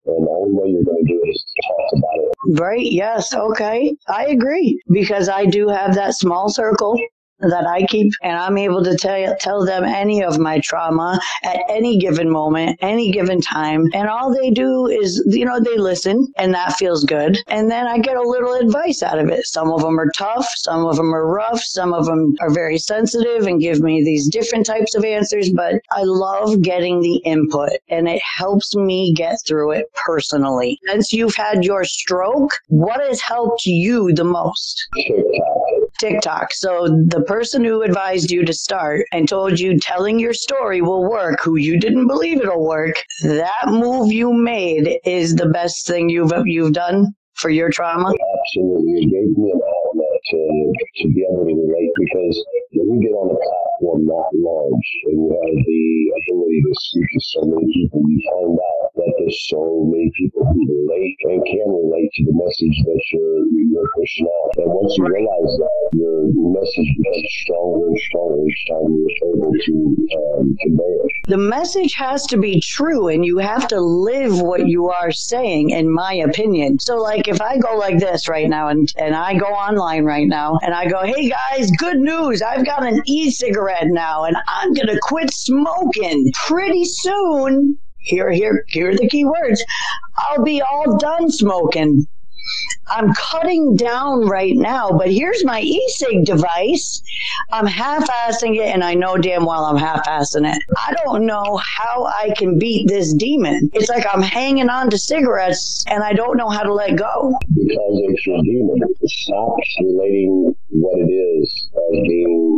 [0.06, 2.60] And the only way you're going to do it is to talk about it.
[2.60, 2.90] Right?
[2.90, 3.34] Yes.
[3.34, 3.94] Okay.
[4.08, 6.98] I agree because I do have that small circle
[7.40, 11.60] that I keep and I'm able to tell tell them any of my trauma at
[11.68, 13.86] any given moment, any given time.
[13.92, 17.38] And all they do is, you know, they listen and that feels good.
[17.48, 19.46] And then I get a little advice out of it.
[19.46, 22.78] Some of them are tough, some of them are rough, some of them are very
[22.78, 27.70] sensitive and give me these different types of answers, but I love getting the input
[27.88, 30.78] and it helps me get through it personally.
[30.86, 34.88] Since you've had your stroke, what has helped you the most?
[36.00, 36.52] TikTok.
[36.52, 41.08] So the person who advised you to start and told you telling your story will
[41.08, 46.08] work, who you didn't believe it'll work, that move you made is the best thing
[46.08, 48.08] you've you've done for your trauma.
[48.08, 48.92] absolutely.
[48.92, 49.60] It gave me an
[50.20, 50.40] to,
[51.02, 52.36] to be able to relate because
[52.72, 55.84] when you get on a platform that large and you have the
[56.22, 60.46] ability to speak to so many people, you find out that there's so many people
[60.46, 63.42] who relate and can relate to the message that you're,
[63.74, 64.50] you're pushing out.
[64.62, 69.52] And once you realize that, your message becomes stronger and stronger each time you're able
[69.52, 69.74] to
[70.14, 71.12] um, convey it.
[71.26, 75.70] The message has to be true and you have to live what you are saying,
[75.70, 76.78] in my opinion.
[76.78, 80.26] So, like, if I go like this right now and, and I go online right
[80.26, 82.42] now and I go, hey guys, good news.
[82.42, 87.78] I've got an e cigarette now and I'm going to quit smoking pretty soon.
[87.98, 89.64] Here, here, here are the key words.
[90.16, 92.06] I'll be all done smoking.
[92.90, 97.02] I'm cutting down right now, but here's my e-cig device.
[97.52, 100.62] I'm half-assing it, and I know damn well I'm half-assing it.
[100.76, 103.70] I don't know how I can beat this demon.
[103.72, 107.32] It's like I'm hanging on to cigarettes, and I don't know how to let go.
[107.54, 108.80] because it's your demon.
[109.06, 112.49] Stop relating what it is as being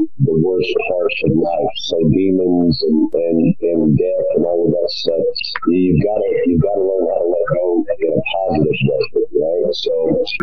[0.63, 1.75] worst parts of life.
[1.91, 5.25] So demons and, and, and death and all of that stuff.
[5.69, 7.65] You've got to you've got to learn how to let go
[7.99, 9.59] in a positive way.
[9.63, 9.95] Know, So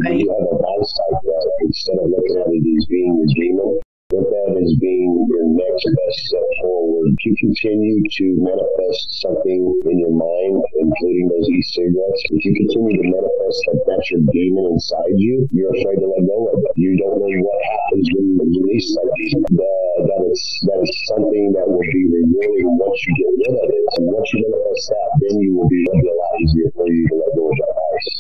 [0.03, 3.80] when you have a like that, instead of looking at it as being your demon,
[4.10, 7.14] look at it as being your next best step forward.
[7.14, 12.97] If you continue to manifest something in your mind, including those e-cigarettes, if you continue
[12.97, 16.74] to manifest that that's your demon inside you, you're afraid to let go of it.
[16.74, 18.89] You don't know what happens when you release.
[18.97, 19.74] The,
[20.10, 23.86] that is that is something that will be rewarding once you get rid of it.
[23.93, 27.16] And once you manifest that, then you will be, a lot easier for you to
[27.22, 27.68] let go of that vice.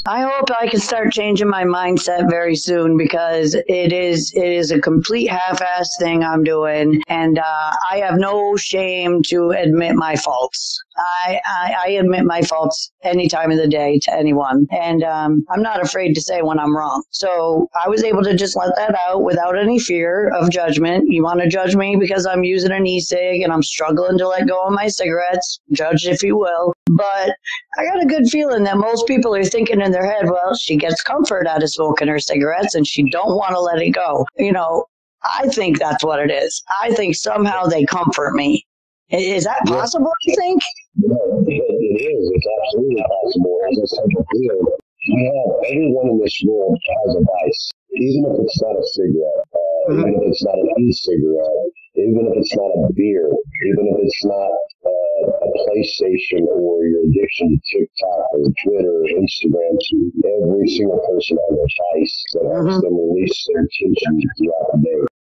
[0.05, 4.71] I hope I can start changing my mindset very soon because it is it is
[4.71, 10.15] a complete half-ass thing I'm doing, and uh, I have no shame to admit my
[10.15, 10.81] faults.
[11.25, 15.45] I, I, I admit my faults any time of the day to anyone, and um,
[15.49, 17.03] I'm not afraid to say when I'm wrong.
[17.11, 21.05] So I was able to just let that out without any fear of judgment.
[21.07, 24.47] You want to judge me because I'm using an e-cig and I'm struggling to let
[24.47, 25.59] go of my cigarettes?
[25.71, 26.73] Judge if you will.
[26.89, 27.35] But
[27.77, 30.75] I got a good feeling that most people are thinking in their head, well, she
[30.75, 34.25] gets comfort out of smoking her cigarettes and she don't want to let it go.
[34.37, 34.85] You know,
[35.23, 36.61] I think that's what it is.
[36.81, 38.65] I think somehow they comfort me.
[39.11, 40.61] Is that possible, you think?
[40.99, 41.15] Yeah,
[41.47, 42.23] it, it is.
[42.35, 43.55] It's absolutely possible.
[43.71, 44.75] As I said before,
[45.07, 47.63] we have everyone in this world has a vice,
[47.95, 52.33] even if it's not a cigarette, uh, even if it's not an e-cigarette, even if
[52.43, 54.51] it's not a beer, even if it's not
[54.83, 59.79] uh, a PlayStation or your addiction to TikTok or Twitter or Instagram.
[59.79, 65.18] Every single person has a vice that helps them release their tension throughout the day.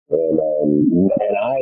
[0.68, 1.57] Um, and I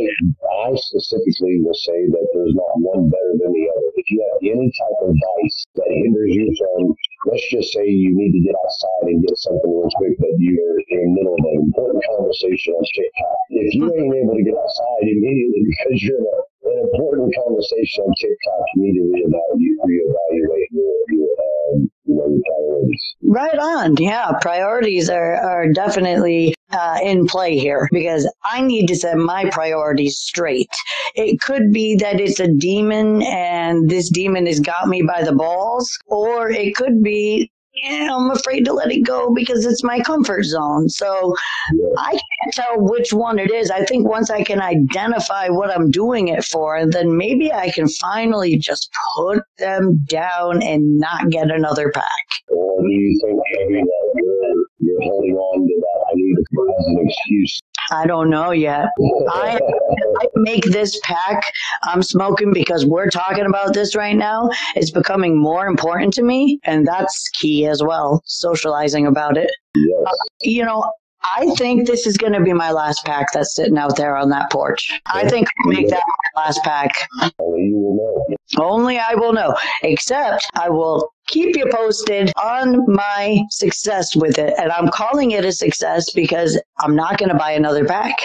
[0.66, 3.89] I specifically will say that there's not one better than the other.
[3.95, 6.95] If you have any type of vice that hinders you from,
[7.30, 10.80] let's just say you need to get outside and get something real quick, but you're
[10.89, 13.38] in the middle of an important conversation on TikTok.
[13.49, 18.14] If you ain't able to get outside immediately because you're in an important conversation on
[18.18, 20.93] TikTok, you need to reevaluate, reevaluate your,
[23.24, 23.95] Right on.
[23.97, 29.49] Yeah, priorities are, are definitely uh, in play here because I need to set my
[29.49, 30.70] priorities straight.
[31.16, 35.34] It could be that it's a demon and this demon has got me by the
[35.34, 37.51] balls, or it could be.
[37.76, 40.88] Yeah, I'm afraid to let it go because it's my comfort zone.
[40.88, 41.36] So
[41.97, 43.69] I can't tell which one it is.
[43.69, 47.88] I think once I can identify what I'm doing it for, then maybe I can
[47.89, 52.26] finally just put them down and not get another pack.
[52.49, 56.80] Or do you think maybe that you're, you're holding on to that I need it
[56.80, 57.61] as an excuse?
[57.91, 58.88] I don't know yet.
[59.29, 59.59] I,
[60.21, 61.43] I make this pack
[61.83, 64.49] I'm smoking because we're talking about this right now.
[64.75, 68.21] It's becoming more important to me, and that's key as well.
[68.25, 69.51] Socializing about it.
[69.75, 70.05] Yes.
[70.07, 70.91] Uh, you know,
[71.38, 74.29] I think this is going to be my last pack that's sitting out there on
[74.29, 74.99] that porch.
[75.07, 76.03] I think I'll make that
[76.36, 76.91] my last pack.
[77.39, 78.63] Only you will know.
[78.63, 79.55] Only I will know.
[79.81, 84.53] Except I will keep you posted on my success with it.
[84.57, 88.15] And I'm calling it a success because I'm not going to buy another pack.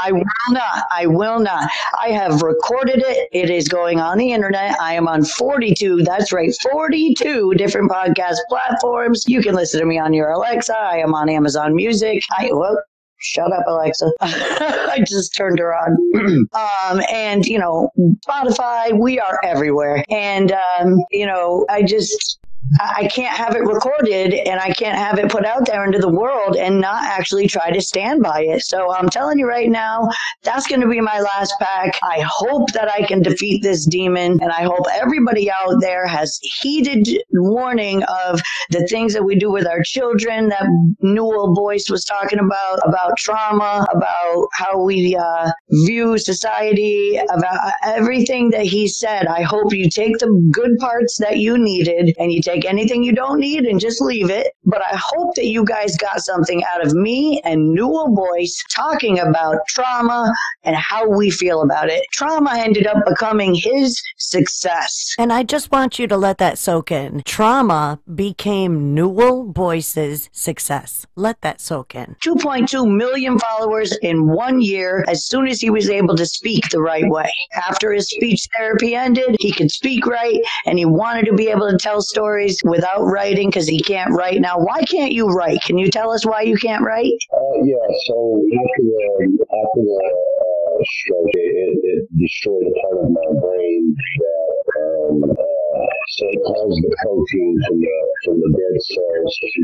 [0.00, 0.84] I will not.
[0.92, 1.68] I will not.
[2.00, 3.28] I have recorded it.
[3.32, 4.78] It is going on the internet.
[4.80, 9.24] I am on 42, that's right, 42 different podcast platforms.
[9.26, 10.76] You can listen to me on your Alexa.
[10.76, 12.22] I am on Amazon Music.
[12.30, 12.80] I, well,
[13.20, 14.10] Shut up, Alexa.
[14.20, 15.96] I just turned her on.
[16.54, 17.90] um, and, you know,
[18.26, 20.04] Spotify, we are everywhere.
[20.08, 22.38] And, um, you know, I just,
[22.80, 26.08] I can't have it recorded and I can't have it put out there into the
[26.08, 28.62] world and not actually try to stand by it.
[28.62, 30.08] So I'm telling you right now,
[30.42, 31.98] that's going to be my last pack.
[32.02, 36.38] I hope that I can defeat this demon and I hope everybody out there has
[36.60, 38.40] heeded warning of
[38.70, 40.66] the things that we do with our children that
[41.00, 45.50] Newell Boyce was talking about, about trauma, about how we uh,
[45.86, 49.26] view society, about everything that he said.
[49.26, 53.12] I hope you take the good parts that you needed and you take anything you
[53.12, 54.52] don't need and just leave it.
[54.64, 59.18] But I hope that you guys got something out of me and Newell Boyce talking
[59.18, 60.32] about trauma
[60.64, 62.04] and how we feel about it.
[62.12, 65.14] Trauma ended up becoming his success.
[65.18, 67.22] And I just want you to let that soak in.
[67.24, 71.06] Trauma became Newell Boyce's success.
[71.16, 72.16] Let that soak in.
[72.24, 76.80] 2.2 million followers in one year as soon as he was able to speak the
[76.80, 77.30] right way.
[77.68, 81.70] After his speech therapy ended, he could speak right and he wanted to be able
[81.70, 84.40] to tell stories without writing because he can't write.
[84.40, 85.60] Now, why can't you write?
[85.62, 87.12] Can you tell us why you can't write?
[87.32, 93.04] Uh, yeah, so after the, after the uh, stroke, it, it, it destroyed a part
[93.04, 98.50] of my brain that, um, uh, so it caused the protein from the, from the
[98.54, 99.62] dead cells to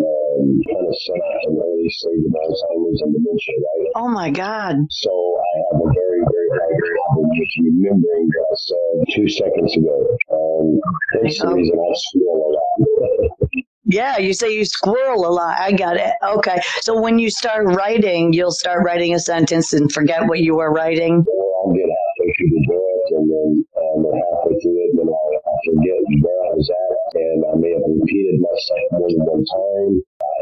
[0.00, 3.92] um, kind of set up an early stage of Alzheimer's and dementia, right?
[3.96, 4.76] Oh my God.
[4.90, 5.88] So I have a
[6.50, 9.96] very, very high problem with remembering what I said two seconds ago.
[10.30, 10.80] Um,
[11.22, 13.50] hence the reason I squeal a lot.
[13.84, 15.58] Yeah, you say you squirrel a lot.
[15.58, 16.12] I got it.
[16.22, 16.60] Okay.
[16.82, 20.72] So when you start writing, you'll start writing a sentence and forget what you were
[20.72, 21.24] writing.
[21.26, 25.32] Or I'll get halfway through the book and then um, halfway through it, then I'll,
[25.42, 29.44] I'll forget where I was at, and I may have repeated myself more than one
[29.44, 29.92] time,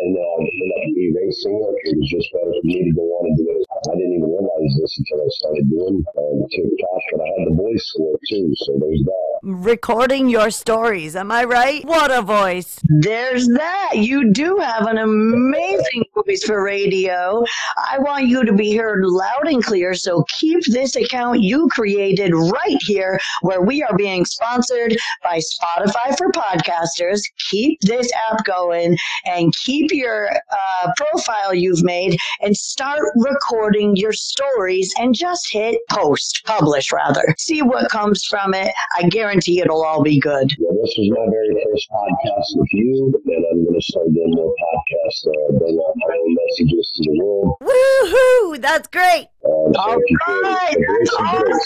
[0.02, 1.74] and then I'll end up erasing it.
[1.90, 3.62] It was just better for me to go on and do it.
[3.68, 7.56] I didn't even realize this until I started doing um, TikTok, but I had the
[7.58, 9.27] voice for it too, so there's that.
[9.50, 11.82] Recording your stories, am I right?
[11.86, 12.78] What a voice.
[12.84, 13.92] There's that.
[13.94, 17.42] You do have an amazing voice for radio.
[17.90, 19.94] I want you to be heard loud and clear.
[19.94, 26.18] So keep this account you created right here where we are being sponsored by Spotify
[26.18, 27.22] for podcasters.
[27.48, 34.12] Keep this app going and keep your uh, profile you've made and start recording your
[34.12, 37.34] stories and just hit post, publish rather.
[37.38, 38.74] See what comes from it.
[38.94, 40.50] I guarantee it'll all be good.
[40.58, 44.32] Yeah, this was my very first podcast with you, and I'm going to start doing
[44.34, 47.56] more podcasts, uh, bring out my own messages to the world.
[47.62, 48.60] Woohoo!
[48.60, 49.28] That's great.
[49.48, 51.58] Um, All if you could, right, that's awesome,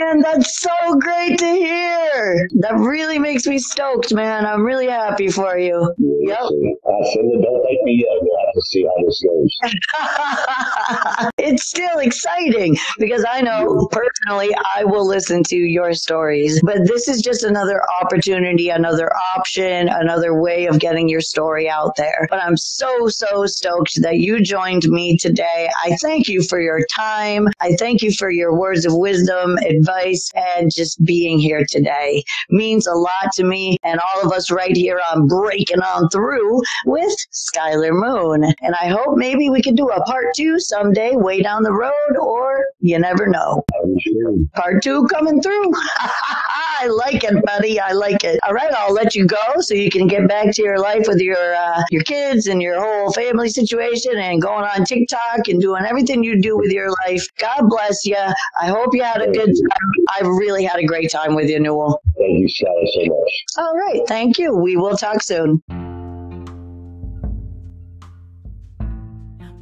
[0.00, 0.20] man.
[0.22, 2.48] That's so great to hear.
[2.60, 4.44] That really makes me stoked, man.
[4.44, 5.94] I'm really happy for you.
[5.98, 6.38] Yeah, Yep.
[6.40, 8.18] uh, don't thank me yet.
[8.20, 9.56] We'll have to see how this goes.
[11.38, 17.06] it's still exciting because I know personally I will listen to your stories, but this
[17.06, 22.26] is just another opportunity, another option, another way of getting your story out there.
[22.30, 25.68] But I'm so, so stoked that you joined me today.
[25.84, 27.27] I thank you for your time.
[27.60, 32.86] I thank you for your words of wisdom, advice, and just being here today means
[32.86, 37.14] a lot to me and all of us right here on Breaking On Through with
[37.32, 38.44] Skyler Moon.
[38.62, 42.16] And I hope maybe we could do a part two someday way down the road,
[42.20, 43.62] or you never know.
[44.54, 45.72] Part two coming through.
[46.80, 47.80] I like it, buddy.
[47.80, 48.38] I like it.
[48.46, 51.18] All right, I'll let you go so you can get back to your life with
[51.20, 55.84] your uh, your kids and your whole family situation and going on TikTok and doing
[55.84, 57.17] everything you do with your life.
[57.38, 58.16] God bless you.
[58.60, 59.90] I hope you had a good time.
[60.08, 62.00] I really had a great time with you, Newell.
[62.16, 63.32] Thank you, Sally, so much.
[63.58, 64.54] All right, thank you.
[64.54, 65.62] We will talk soon.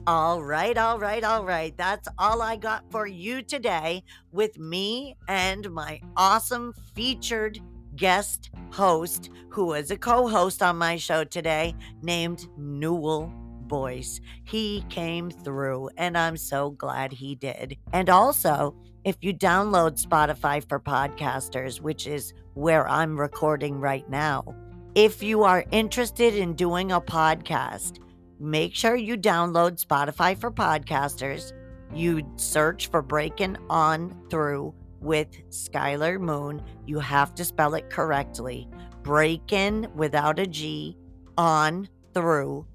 [0.07, 1.77] All right, all right, all right.
[1.77, 7.59] That's all I got for you today with me and my awesome featured
[7.97, 13.33] guest host, who is a co host on my show today, named Newell
[13.69, 14.21] Boyce.
[14.45, 17.77] He came through, and I'm so glad he did.
[17.93, 24.55] And also, if you download Spotify for podcasters, which is where I'm recording right now,
[24.95, 27.99] if you are interested in doing a podcast,
[28.41, 31.53] make sure you download Spotify for podcasters.
[31.95, 36.63] You search for Breaking On Through with Skyler Moon.
[36.87, 38.69] You have to spell it correctly.
[39.03, 40.97] Breaking without a G
[41.39, 42.67] on through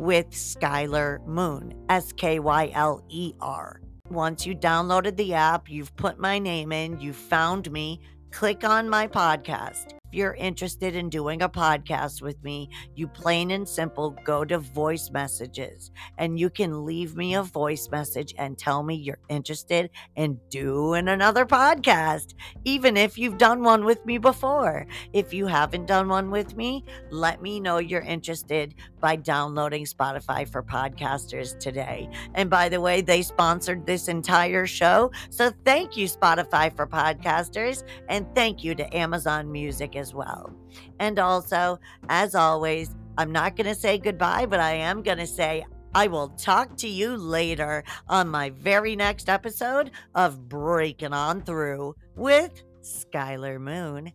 [0.00, 1.74] with Skyler Moon.
[1.88, 3.80] S K Y L E R.
[4.08, 8.00] Once you downloaded the app, you've put my name in, you found me,
[8.32, 9.99] click on my podcast.
[10.10, 14.58] If you're interested in doing a podcast with me, you plain and simple go to
[14.58, 19.88] voice messages and you can leave me a voice message and tell me you're interested
[20.16, 22.34] in doing another podcast,
[22.64, 24.84] even if you've done one with me before.
[25.12, 30.50] If you haven't done one with me, let me know you're interested by downloading Spotify
[30.50, 32.10] for podcasters today.
[32.34, 35.12] And by the way, they sponsored this entire show.
[35.30, 37.84] So thank you, Spotify for podcasters.
[38.08, 40.52] And thank you to Amazon Music as well.
[40.98, 41.78] And also,
[42.08, 46.06] as always, I'm not going to say goodbye, but I am going to say I
[46.06, 52.62] will talk to you later on my very next episode of Breaking On Through with
[52.82, 54.12] Skyler Moon.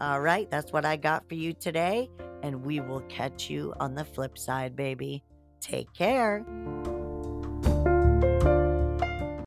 [0.00, 2.10] All right, that's what I got for you today,
[2.42, 5.24] and we will catch you on the flip side, baby.
[5.60, 6.44] Take care.